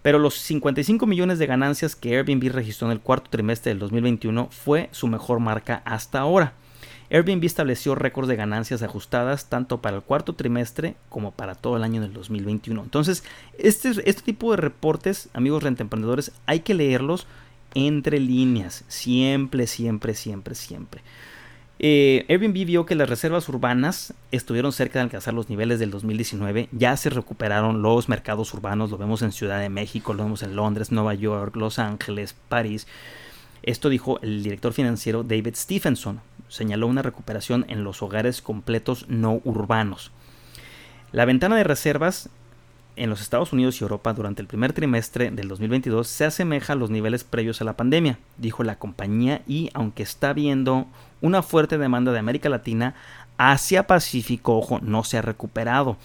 Pero 0.06 0.20
los 0.20 0.36
55 0.36 1.08
millones 1.08 1.40
de 1.40 1.48
ganancias 1.48 1.96
que 1.96 2.16
Airbnb 2.16 2.52
registró 2.52 2.86
en 2.86 2.92
el 2.92 3.00
cuarto 3.00 3.32
trimestre 3.32 3.72
del 3.72 3.80
2021 3.80 4.50
fue 4.52 4.88
su 4.92 5.08
mejor 5.08 5.40
marca 5.40 5.82
hasta 5.84 6.20
ahora. 6.20 6.54
Airbnb 7.10 7.44
estableció 7.44 7.96
récords 7.96 8.28
de 8.28 8.36
ganancias 8.36 8.84
ajustadas 8.84 9.50
tanto 9.50 9.82
para 9.82 9.96
el 9.96 10.04
cuarto 10.04 10.34
trimestre 10.34 10.96
como 11.10 11.32
para 11.32 11.56
todo 11.56 11.76
el 11.76 11.84
año 11.84 12.02
del 12.02 12.14
2021. 12.14 12.84
Entonces, 12.84 13.24
este, 13.58 13.94
este 14.08 14.22
tipo 14.22 14.52
de 14.52 14.58
reportes, 14.58 15.28
amigos 15.34 15.64
rentemprendedores, 15.64 16.34
hay 16.46 16.60
que 16.60 16.76
leerlos 16.76 17.26
entre 17.74 18.20
líneas, 18.20 18.86
siempre, 18.88 19.66
siempre, 19.66 20.14
siempre, 20.14 20.54
siempre. 20.54 21.02
Eh, 21.78 22.26
Airbnb 22.30 22.66
vio 22.66 22.86
que 22.86 22.96
las 22.96 23.10
reservas 23.10 23.50
urbanas 23.50 24.14
estuvieron 24.32 24.72
cerca 24.72 25.00
de 25.00 25.04
alcanzar 25.04 25.34
los 25.34 25.50
niveles 25.50 25.78
del 25.78 25.92
2019, 25.92 26.70
ya 26.72 26.96
se 26.96 27.10
recuperaron 27.10 27.82
los 27.82 28.08
mercados 28.08 28.54
urbanos, 28.54 28.92
lo 28.92 28.98
vemos 28.98 29.22
en 29.22 29.34
Ciudad 29.34 29.60
de 29.60 29.70
México, 29.70 30.14
lo 30.14 30.24
vemos 30.24 30.42
en 30.44 30.56
Londres, 30.56 30.92
Nueva 30.92 31.16
York, 31.16 31.56
Los 31.58 31.78
Ángeles, 31.78 32.36
París. 32.48 32.88
Esto 33.62 33.90
dijo 33.90 34.20
el 34.22 34.44
director 34.44 34.72
financiero 34.72 35.24
David 35.24 35.56
Stephenson, 35.56 36.22
señaló 36.48 36.88
una 36.88 37.02
recuperación 37.02 37.66
en 37.68 37.84
los 37.84 38.02
hogares 38.02 38.42
completos 38.42 39.08
no 39.10 39.42
urbanos. 39.44 40.12
La 41.12 41.26
ventana 41.26 41.58
de 41.58 41.64
reservas 41.64 42.30
en 42.96 43.10
los 43.10 43.22
Estados 43.22 43.54
Unidos 43.54 43.80
y 43.80 43.84
Europa 43.84 44.14
durante 44.14 44.42
el 44.42 44.48
primer 44.48 44.74
trimestre 44.74 45.32
del 45.32 45.48
2022 45.48 46.08
se 46.08 46.26
asemeja 46.26 46.74
a 46.74 46.76
los 46.76 46.90
niveles 46.90 47.24
previos 47.24 47.62
a 47.62 47.66
la 47.66 47.76
pandemia, 47.76 48.20
dijo 48.38 48.64
la 48.64 48.78
compañía, 48.78 49.42
y 49.48 49.70
aunque 49.74 50.04
está 50.04 50.34
viendo 50.34 50.88
una 51.26 51.42
fuerte 51.42 51.78
demanda 51.78 52.12
de 52.12 52.20
América 52.20 52.50
Latina, 52.50 52.96
Asia 53.38 53.88
Pacífico, 53.88 54.58
ojo, 54.58 54.80
no 54.82 55.04
se 55.04 55.18
ha 55.18 55.22
recuperado. 55.22 55.98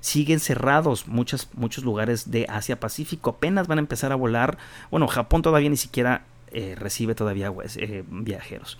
Siguen 0.00 0.40
cerrados 0.40 1.08
muchos, 1.08 1.48
muchos 1.54 1.84
lugares 1.84 2.30
de 2.30 2.46
Asia 2.48 2.80
Pacífico, 2.80 3.30
apenas 3.30 3.66
van 3.66 3.78
a 3.78 3.82
empezar 3.82 4.12
a 4.12 4.16
volar. 4.16 4.56
Bueno, 4.90 5.06
Japón 5.08 5.42
todavía 5.42 5.68
ni 5.68 5.76
siquiera 5.76 6.22
eh, 6.52 6.74
recibe 6.78 7.14
todavía 7.14 7.52
pues, 7.52 7.76
eh, 7.76 8.04
viajeros. 8.08 8.78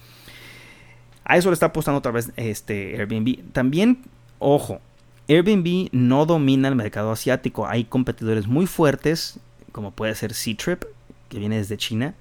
A 1.25 1.37
eso 1.37 1.51
le 1.51 1.55
está 1.55 1.67
apostando 1.67 1.99
otra 1.99 2.13
vez 2.13 2.33
este 2.37 2.97
Airbnb. 2.97 3.53
También, 3.53 4.03
ojo, 4.39 4.81
Airbnb 5.29 5.91
no 5.93 6.25
domina 6.25 6.69
el 6.69 6.75
mercado 6.75 7.13
asiático. 7.13 7.67
Hay 7.67 7.85
competidores 7.85 8.47
muy 8.47 8.67
fuertes, 8.67 9.39
como 9.73 9.91
puede 9.91 10.15
ser 10.15 10.33
Ctrip, 10.33 10.85
que 11.29 11.39
viene 11.39 11.59
desde 11.59 11.77
China. 11.77 12.15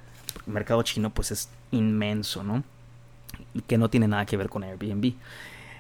El 0.46 0.54
mercado 0.54 0.84
chino 0.84 1.10
pues 1.10 1.32
es 1.32 1.50
inmenso, 1.72 2.44
¿no? 2.44 2.64
Que 3.68 3.78
no 3.78 3.90
tiene 3.90 4.08
nada 4.08 4.26
que 4.26 4.38
ver 4.38 4.50
con 4.50 4.64
Airbnb. 4.64 5.14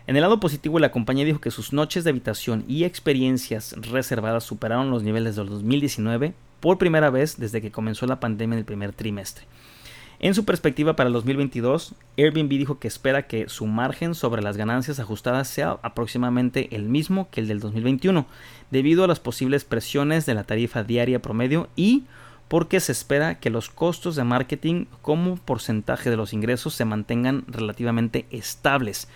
En 0.08 0.16
el 0.16 0.22
lado 0.22 0.40
positivo, 0.40 0.80
la 0.80 0.92
compañía 0.92 1.26
dijo 1.26 1.40
que 1.40 1.52
sus 1.52 1.72
noches 1.72 2.04
de 2.04 2.10
habitación 2.10 2.64
y 2.68 2.84
experiencias 2.84 3.76
reservadas 3.78 4.44
superaron 4.44 4.90
los 4.90 5.04
niveles 5.04 5.36
del 5.36 5.50
2019 5.50 6.34
por 6.60 6.78
primera 6.78 7.10
vez 7.10 7.38
desde 7.38 7.62
que 7.62 7.72
comenzó 7.72 8.08
la 8.08 8.20
pandemia 8.20 8.56
en 8.56 8.60
el 8.60 8.66
primer 8.66 8.94
trimestre. 8.94 9.46
En 10.22 10.34
su 10.34 10.44
perspectiva 10.44 10.98
para 10.98 11.08
el 11.08 11.14
2022, 11.14 11.94
Airbnb 12.18 12.50
dijo 12.50 12.78
que 12.78 12.90
espera 12.90 13.28
que 13.28 13.48
su 13.48 13.68
margen 13.68 14.16
sobre 14.16 14.42
las 14.42 14.58
ganancias 14.58 15.00
ajustadas 15.00 15.48
sea 15.48 15.78
aproximadamente 15.82 16.76
el 16.76 16.84
mismo 16.84 17.30
que 17.32 17.40
el 17.40 17.48
del 17.48 17.62
2021, 17.62 18.26
debido 18.70 19.06
a 19.06 19.08
las 19.08 19.22
posibles 19.22 19.64
presiones 19.64 20.26
de 20.26 20.34
la 20.34 20.44
tarifa 20.44 20.84
diaria 20.84 21.22
promedio 21.22 21.70
y 21.78 22.04
porque 22.50 22.80
se 22.80 22.92
espera 22.92 23.40
que 23.40 23.50
los 23.50 23.70
costos 23.70 24.16
de 24.16 24.26
marketing 24.26 24.86
como 25.02 25.38
porcentaje 25.38 26.10
de 26.10 26.18
los 26.18 26.34
ingresos 26.34 26.74
se 26.74 26.84
mantengan 26.84 27.46
relativamente 27.48 28.26
estables. 28.32 29.08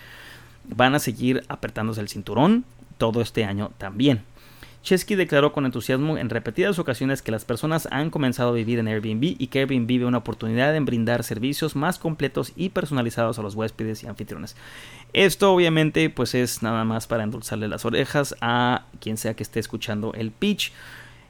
Van 0.64 0.96
a 0.96 1.00
seguir 1.00 1.44
apretándose 1.50 2.00
el 2.00 2.10
cinturón 2.10 2.64
todo 2.98 3.22
este 3.22 3.44
año 3.44 3.72
también. 3.78 4.24
Chesky 4.84 5.16
declaró 5.16 5.54
con 5.54 5.66
entusiasmo 5.66 6.18
en 6.18 6.30
repetidas 6.30 6.78
ocasiones 6.78 7.22
que 7.22 7.32
las 7.32 7.46
personas 7.46 7.88
han 7.90 8.10
comenzado 8.10 8.50
a 8.50 8.54
vivir 8.54 8.80
en 8.80 8.90
Airbnb 8.90 9.36
y 9.40 9.48
que 9.48 9.60
Airbnb 9.60 9.88
ve 9.88 10.06
una 10.06 10.18
oportunidad 10.18 10.76
en 10.76 10.84
brindar 10.84 11.24
servicios 11.24 11.76
más 11.76 11.98
completos 11.98 12.52
y 12.58 12.70
personalizados 12.70 13.40
a 13.40 13.42
los 13.42 13.56
huéspedes 13.56 14.04
y 14.04 14.08
anfitriones. 14.08 14.58
Esto 15.14 15.54
obviamente 15.54 16.10
pues 16.10 16.36
es 16.36 16.62
nada 16.62 16.84
más 16.84 17.08
para 17.08 17.24
endulzarle 17.24 17.70
las 17.70 17.86
orejas 17.86 18.36
a 18.42 18.86
quien 19.00 19.16
sea 19.16 19.36
que 19.36 19.44
esté 19.44 19.62
escuchando 19.62 20.14
el 20.14 20.32
pitch. 20.32 20.74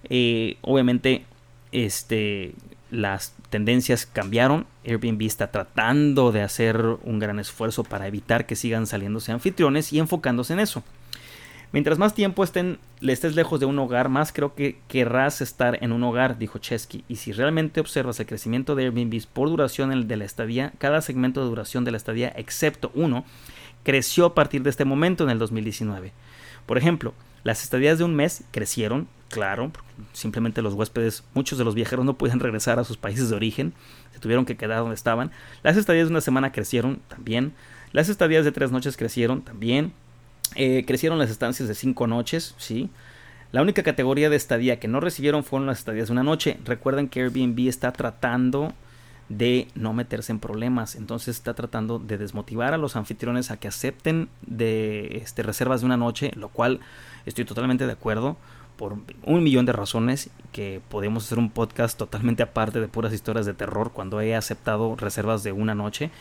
Eh, 0.09 0.57
obviamente 0.61 1.25
este, 1.73 2.53
las 2.91 3.33
tendencias 3.49 4.05
cambiaron. 4.05 4.65
Airbnb 4.85 5.23
está 5.23 5.51
tratando 5.51 6.31
de 6.31 6.41
hacer 6.43 6.77
un 7.03 7.19
gran 7.19 7.39
esfuerzo 7.39 7.83
para 7.83 8.07
evitar 8.07 8.45
que 8.45 8.55
sigan 8.55 8.87
saliéndose 8.87 9.31
anfitriones 9.31 9.91
y 9.91 9.99
enfocándose 9.99 10.53
en 10.53 10.59
eso. 10.59 10.83
Mientras 11.73 11.97
más 11.97 12.13
tiempo 12.13 12.43
estén, 12.43 12.77
le 12.99 13.13
estés 13.13 13.35
lejos 13.35 13.59
de 13.59 13.65
un 13.65 13.79
hogar, 13.79 14.07
más 14.07 14.31
creo 14.31 14.53
que 14.53 14.77
querrás 14.87 15.41
estar 15.41 15.79
en 15.83 15.91
un 15.91 16.03
hogar, 16.03 16.37
dijo 16.37 16.59
Chesky. 16.59 17.03
Y 17.07 17.15
si 17.15 17.31
realmente 17.31 17.79
observas 17.79 18.19
el 18.19 18.27
crecimiento 18.27 18.75
de 18.75 18.83
Airbnb 18.83 19.25
por 19.33 19.49
duración 19.49 20.07
de 20.07 20.15
la 20.17 20.23
estadía, 20.23 20.71
cada 20.77 21.01
segmento 21.01 21.41
de 21.41 21.47
duración 21.47 21.83
de 21.83 21.89
la 21.89 21.97
estadía, 21.97 22.31
excepto 22.37 22.91
uno, 22.93 23.25
creció 23.81 24.25
a 24.25 24.35
partir 24.35 24.61
de 24.61 24.69
este 24.69 24.85
momento 24.85 25.23
en 25.23 25.31
el 25.31 25.39
2019. 25.39 26.13
Por 26.67 26.77
ejemplo, 26.77 27.15
las 27.43 27.63
estadías 27.63 27.97
de 27.97 28.03
un 28.03 28.13
mes 28.13 28.43
crecieron 28.51 29.07
claro, 29.33 29.71
simplemente 30.13 30.61
los 30.61 30.75
huéspedes, 30.75 31.23
muchos 31.33 31.57
de 31.57 31.65
los 31.65 31.73
viajeros 31.73 32.05
no 32.05 32.13
pueden 32.19 32.39
regresar 32.39 32.77
a 32.77 32.83
sus 32.83 32.97
países 32.97 33.31
de 33.31 33.35
origen, 33.35 33.73
se 34.13 34.19
tuvieron 34.19 34.45
que 34.45 34.55
quedar 34.55 34.77
donde 34.77 34.93
estaban. 34.93 35.31
Las 35.63 35.75
estadías 35.75 36.05
de 36.07 36.11
una 36.11 36.21
semana 36.21 36.51
crecieron 36.51 36.99
también, 37.07 37.53
las 37.93 38.09
estadías 38.09 38.45
de 38.45 38.51
tres 38.51 38.71
noches 38.71 38.95
crecieron 38.95 39.41
también, 39.41 39.91
eh, 40.53 40.83
crecieron 40.85 41.17
las 41.17 41.31
estancias 41.31 41.67
de 41.67 41.73
cinco 41.73 42.05
noches, 42.05 42.53
sí. 42.59 42.91
La 43.51 43.63
única 43.63 43.81
categoría 43.81 44.29
de 44.29 44.35
estadía 44.35 44.79
que 44.79 44.87
no 44.87 44.99
recibieron 44.99 45.43
fueron 45.43 45.65
las 45.65 45.79
estadías 45.79 46.09
de 46.09 46.11
una 46.11 46.23
noche. 46.23 46.59
Recuerden 46.63 47.09
que 47.09 47.21
Airbnb 47.21 47.67
está 47.67 47.91
tratando 47.91 48.71
de 49.29 49.67
no 49.73 49.93
meterse 49.93 50.31
en 50.31 50.39
problemas. 50.39 50.95
Entonces 50.95 51.37
está 51.37 51.55
tratando 51.55 51.97
de 51.97 52.19
desmotivar 52.19 52.73
a 52.73 52.77
los 52.77 52.95
anfitriones 52.95 53.49
a 53.49 53.57
que 53.57 53.67
acepten 53.67 54.29
de 54.41 55.17
este, 55.23 55.41
reservas 55.43 55.81
de 55.81 55.85
una 55.85 55.97
noche, 55.97 56.31
lo 56.35 56.49
cual 56.49 56.79
estoy 57.25 57.45
totalmente 57.45 57.85
de 57.85 57.93
acuerdo 57.93 58.37
por 58.75 58.97
un 59.23 59.43
millón 59.43 59.65
de 59.65 59.71
razones 59.71 60.29
que 60.51 60.81
podemos 60.89 61.25
hacer 61.25 61.39
un 61.39 61.49
podcast 61.49 61.97
totalmente 61.97 62.43
aparte 62.43 62.79
de 62.79 62.87
puras 62.87 63.13
historias 63.13 63.45
de 63.45 63.53
terror 63.53 63.91
cuando 63.93 64.21
he 64.21 64.35
aceptado 64.35 64.95
reservas 64.95 65.43
de 65.43 65.51
una 65.51 65.75
noche. 65.75 66.11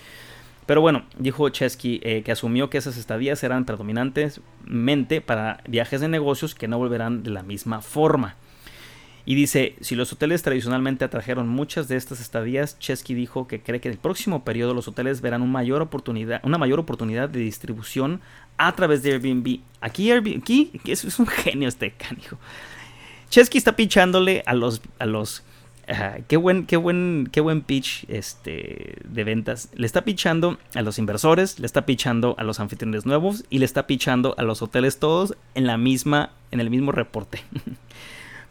Pero 0.67 0.81
bueno, 0.81 1.05
dijo 1.19 1.49
Chesky 1.49 2.01
eh, 2.03 2.23
que 2.23 2.33
asumió 2.33 2.71
que 2.71 2.79
esas 2.79 2.97
estadías 2.97 3.43
eran 3.43 3.65
predominantemente 3.65 5.21
para 5.21 5.61
viajes 5.67 6.01
de 6.01 6.09
negocios 6.09 6.55
que 6.55 6.69
no 6.69 6.79
volverán 6.79 7.23
de 7.23 7.31
la 7.31 7.43
misma 7.43 7.83
forma. 7.83 8.37
Y 9.25 9.37
dice, 9.37 9.77
si 9.81 9.95
los 9.95 10.12
hoteles 10.12 10.43
tradicionalmente 10.43 11.05
atrajeron 11.05 11.49
muchas 11.49 11.87
de 11.87 11.97
estas 11.97 12.21
estadías, 12.21 12.79
Chesky 12.81 13.15
dijo 13.15 13.47
que 13.47 13.61
cree 13.61 13.81
que 13.81 13.88
en 13.88 13.93
el 13.93 13.99
próximo 13.99 14.45
periodo 14.45 14.75
los 14.75 14.88
hoteles 14.88 15.21
verán 15.21 15.43
una 15.43 15.53
mayor 15.53 15.81
oportunidad, 15.81 16.41
una 16.45 16.59
mayor 16.59 16.81
oportunidad 16.81 17.29
de 17.29 17.38
distribución 17.38 18.21
a 18.66 18.75
través 18.75 19.03
de 19.03 19.12
Airbnb. 19.12 19.61
Aquí 19.81 20.11
Airbnb, 20.11 20.40
aquí 20.40 20.70
es, 20.87 21.18
un 21.18 21.27
genio 21.27 21.68
este 21.68 21.92
canijo. 21.92 22.38
Chesky 23.31 23.59
está 23.59 23.75
pichándole 23.75 24.42
a 24.46 24.55
los, 24.55 24.83
a 24.98 25.07
los, 25.07 25.42
qué 26.29 26.37
buen, 26.37 26.66
qué 26.66 26.77
buen, 26.77 27.29
qué 27.33 27.40
buen 27.40 27.62
pitch 27.62 28.05
este, 28.09 28.96
de 29.05 29.25
ventas. 29.25 29.70
Le 29.75 29.87
está 29.87 30.05
pichando 30.05 30.59
a 30.75 30.83
los 30.83 30.98
inversores, 30.98 31.59
le 31.59 31.66
está 31.66 31.87
pichando 31.87 32.35
a 32.38 32.44
los 32.44 32.61
anfitriones 32.61 33.07
nuevos 33.07 33.44
y 33.51 33.59
le 33.59 33.64
está 33.64 33.87
pichando 33.87 34.35
a 34.38 34.42
los 34.42 34.62
hoteles 34.62 34.98
todos 34.98 35.35
en 35.55 35.66
la 35.66 35.77
misma, 35.77 36.31
en 36.51 36.61
el 36.61 36.70
mismo 36.70 36.92
reporte. 36.92 37.42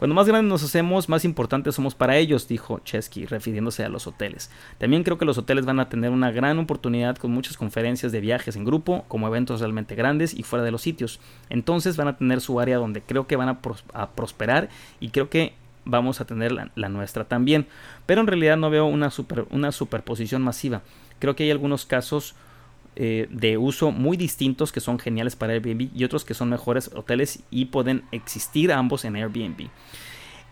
Cuando 0.02 0.16
más 0.16 0.28
grandes 0.28 0.50
nos 0.50 0.64
hacemos, 0.64 1.10
más 1.10 1.26
importantes 1.26 1.76
somos 1.76 1.94
para 1.94 2.18
ellos, 2.18 2.48
dijo 2.48 2.80
Chesky, 2.80 3.28
refiriéndose 3.28 3.84
a 3.84 3.88
los 3.88 4.08
hoteles. 4.08 4.50
También 4.80 5.04
creo 5.04 5.20
que 5.20 5.26
los 5.26 5.38
hoteles 5.38 5.64
van 5.64 5.80
a 5.80 5.90
tener 5.90 6.10
una 6.10 6.32
gran 6.32 6.58
oportunidad 6.58 7.18
con 7.18 7.30
muchas 7.30 7.56
conferencias 7.56 8.12
de 8.12 8.20
viajes 8.20 8.56
en 8.56 8.66
grupo, 8.66 9.06
como 9.08 9.28
eventos 9.28 9.60
realmente 9.60 9.94
grandes 9.94 10.34
y 10.34 10.42
fuera 10.42 10.66
de 10.66 10.72
los 10.72 10.82
sitios. 10.82 11.20
Entonces 11.52 11.98
van 11.98 12.08
a 12.08 12.18
tener 12.18 12.42
su 12.42 12.60
área 12.60 12.78
donde 12.78 13.04
creo 13.04 13.28
que 13.28 13.36
van 13.36 13.50
a, 13.50 14.10
prosperar 14.16 14.70
y 15.00 15.10
creo 15.10 15.30
que 15.30 15.54
vamos 15.86 16.20
a 16.20 16.26
tener 16.26 16.52
la, 16.52 16.90
nuestra 16.90 17.26
también. 17.26 17.68
Pero 18.08 18.22
en 18.22 18.28
realidad 18.28 18.58
no 18.58 18.72
veo 18.72 18.88
una, 18.88 19.12
superposición 19.12 20.42
masiva. 20.42 20.82
Creo 21.20 21.36
que 21.36 21.44
hay 21.44 21.52
algunos 21.52 21.86
casos 21.86 22.34
eh, 22.98 23.28
de 23.30 23.58
uso 23.58 23.92
muy 23.92 24.18
distintos 24.18 24.74
que 24.74 24.82
son 24.82 25.00
geniales 25.00 25.38
para 25.38 25.54
Airbnb 25.54 25.90
y 25.96 26.04
otros 26.04 26.26
que 26.26 26.34
son 26.34 26.50
mejores 26.50 26.92
hoteles 26.94 27.40
y 27.50 27.66
pueden 27.66 28.04
existir 28.12 28.72
ambos 28.74 29.06
en 29.06 29.16
Airbnb. 29.16 29.70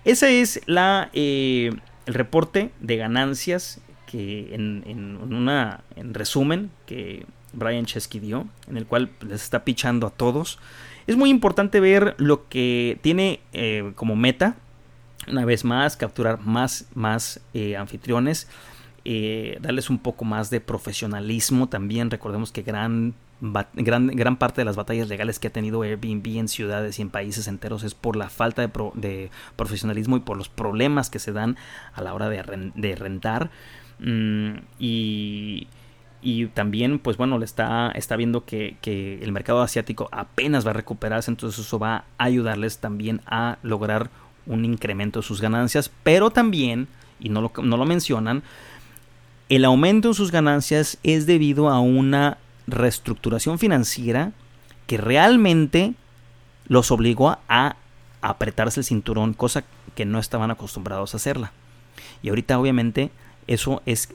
Ese 0.05 0.39
es 0.39 0.61
la, 0.65 1.09
eh, 1.11 1.71
el 2.05 2.13
reporte 2.13 2.71
de 2.79 2.95
ganancias 2.95 3.81
que 4.05 4.55
en, 4.55 5.19
una, 5.21 5.83
en 5.97 6.13
resumen 6.13 6.71
que 6.85 7.25
Brian 7.51 7.85
Chesky 7.85 8.19
dio, 8.19 8.47
en 8.69 8.77
el 8.77 8.85
cual 8.85 9.11
les 9.19 9.43
está 9.43 9.65
pichando 9.65 10.07
a 10.07 10.09
todos. 10.09 10.59
Es 11.07 11.17
muy 11.17 11.29
importante 11.29 11.81
ver 11.81 12.15
lo 12.17 12.47
que 12.47 12.99
tiene 13.01 13.41
eh, 13.51 13.91
como 13.95 14.15
meta, 14.15 14.55
una 15.27 15.43
vez 15.43 15.65
más, 15.65 15.97
capturar 15.97 16.39
más, 16.39 16.87
más 16.93 17.41
anfitriones 17.77 18.47
eh, 19.11 19.57
darles 19.59 19.89
un 19.89 19.97
poco 19.97 20.23
más 20.23 20.51
de 20.51 20.61
profesionalismo 20.61 21.67
también. 21.67 22.11
Recordemos 22.11 22.51
que 22.51 22.61
gran, 22.61 23.15
gran, 23.41 24.05
gran 24.05 24.37
parte 24.37 24.61
de 24.61 24.65
las 24.65 24.75
batallas 24.75 25.07
legales 25.07 25.39
que 25.39 25.47
ha 25.47 25.51
tenido 25.51 25.81
Airbnb 25.81 26.37
en 26.37 26.47
ciudades 26.47 26.99
y 26.99 27.01
en 27.01 27.09
países 27.09 27.47
enteros 27.47 27.83
es 27.83 27.95
por 27.95 28.15
la 28.15 28.29
falta 28.29 28.61
de, 28.61 29.31
profesionalismo 29.55 30.15
y 30.17 30.19
por 30.19 30.37
los 30.37 30.47
problemas 30.47 31.09
que 31.09 31.17
se 31.17 31.31
dan 31.31 31.57
a 31.95 32.03
la 32.03 32.13
hora 32.13 32.29
de, 32.29 32.95
rentar. 32.95 33.49
Mm, 33.97 34.57
y, 34.77 35.65
y 36.21 36.45
también, 36.45 36.99
pues 36.99 37.17
bueno, 37.17 37.39
le 37.39 37.45
está, 37.45 37.89
está 37.95 38.15
viendo 38.15 38.45
que, 38.45 38.77
que, 38.79 39.23
el 39.23 39.31
mercado 39.31 39.63
asiático 39.63 40.07
apenas 40.11 40.67
va 40.67 40.69
a 40.69 40.75
recuperarse, 40.75 41.31
entonces 41.31 41.65
eso 41.65 41.79
va 41.79 41.95
a 42.19 42.25
ayudarles 42.25 42.77
también 42.77 43.21
a 43.25 43.57
lograr 43.63 44.11
un 44.45 44.65
incremento 44.65 45.21
de 45.21 45.25
sus 45.25 45.41
ganancias, 45.41 45.91
pero 46.03 46.29
también, 46.29 46.87
y 47.19 47.29
no 47.29 47.41
lo, 47.41 47.51
no 47.63 47.75
lo 47.75 47.85
mencionan, 47.85 48.43
el 49.49 49.65
aumento 49.65 50.09
en 50.09 50.13
sus 50.13 50.31
ganancias 50.31 50.97
es 51.03 51.25
debido 51.25 51.69
a 51.69 51.79
una 51.79 52.37
reestructuración 52.67 53.57
financiera 53.57 54.31
que 54.85 54.97
realmente 54.97 55.95
los 56.67 56.91
obligó 56.91 57.37
a 57.47 57.75
apretarse 58.21 58.79
el 58.79 58.85
cinturón, 58.85 59.33
cosa 59.33 59.63
que 59.95 60.05
no 60.05 60.19
estaban 60.19 60.51
acostumbrados 60.51 61.13
a 61.13 61.17
hacerla. 61.17 61.51
Y 62.21 62.29
ahorita 62.29 62.59
obviamente 62.59 63.11
eso 63.47 63.81
es 63.87 64.09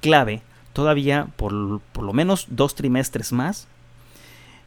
clave 0.00 0.42
todavía 0.72 1.26
por, 1.36 1.80
por 1.92 2.04
lo 2.04 2.12
menos 2.12 2.46
dos 2.48 2.76
trimestres 2.76 3.32
más, 3.32 3.66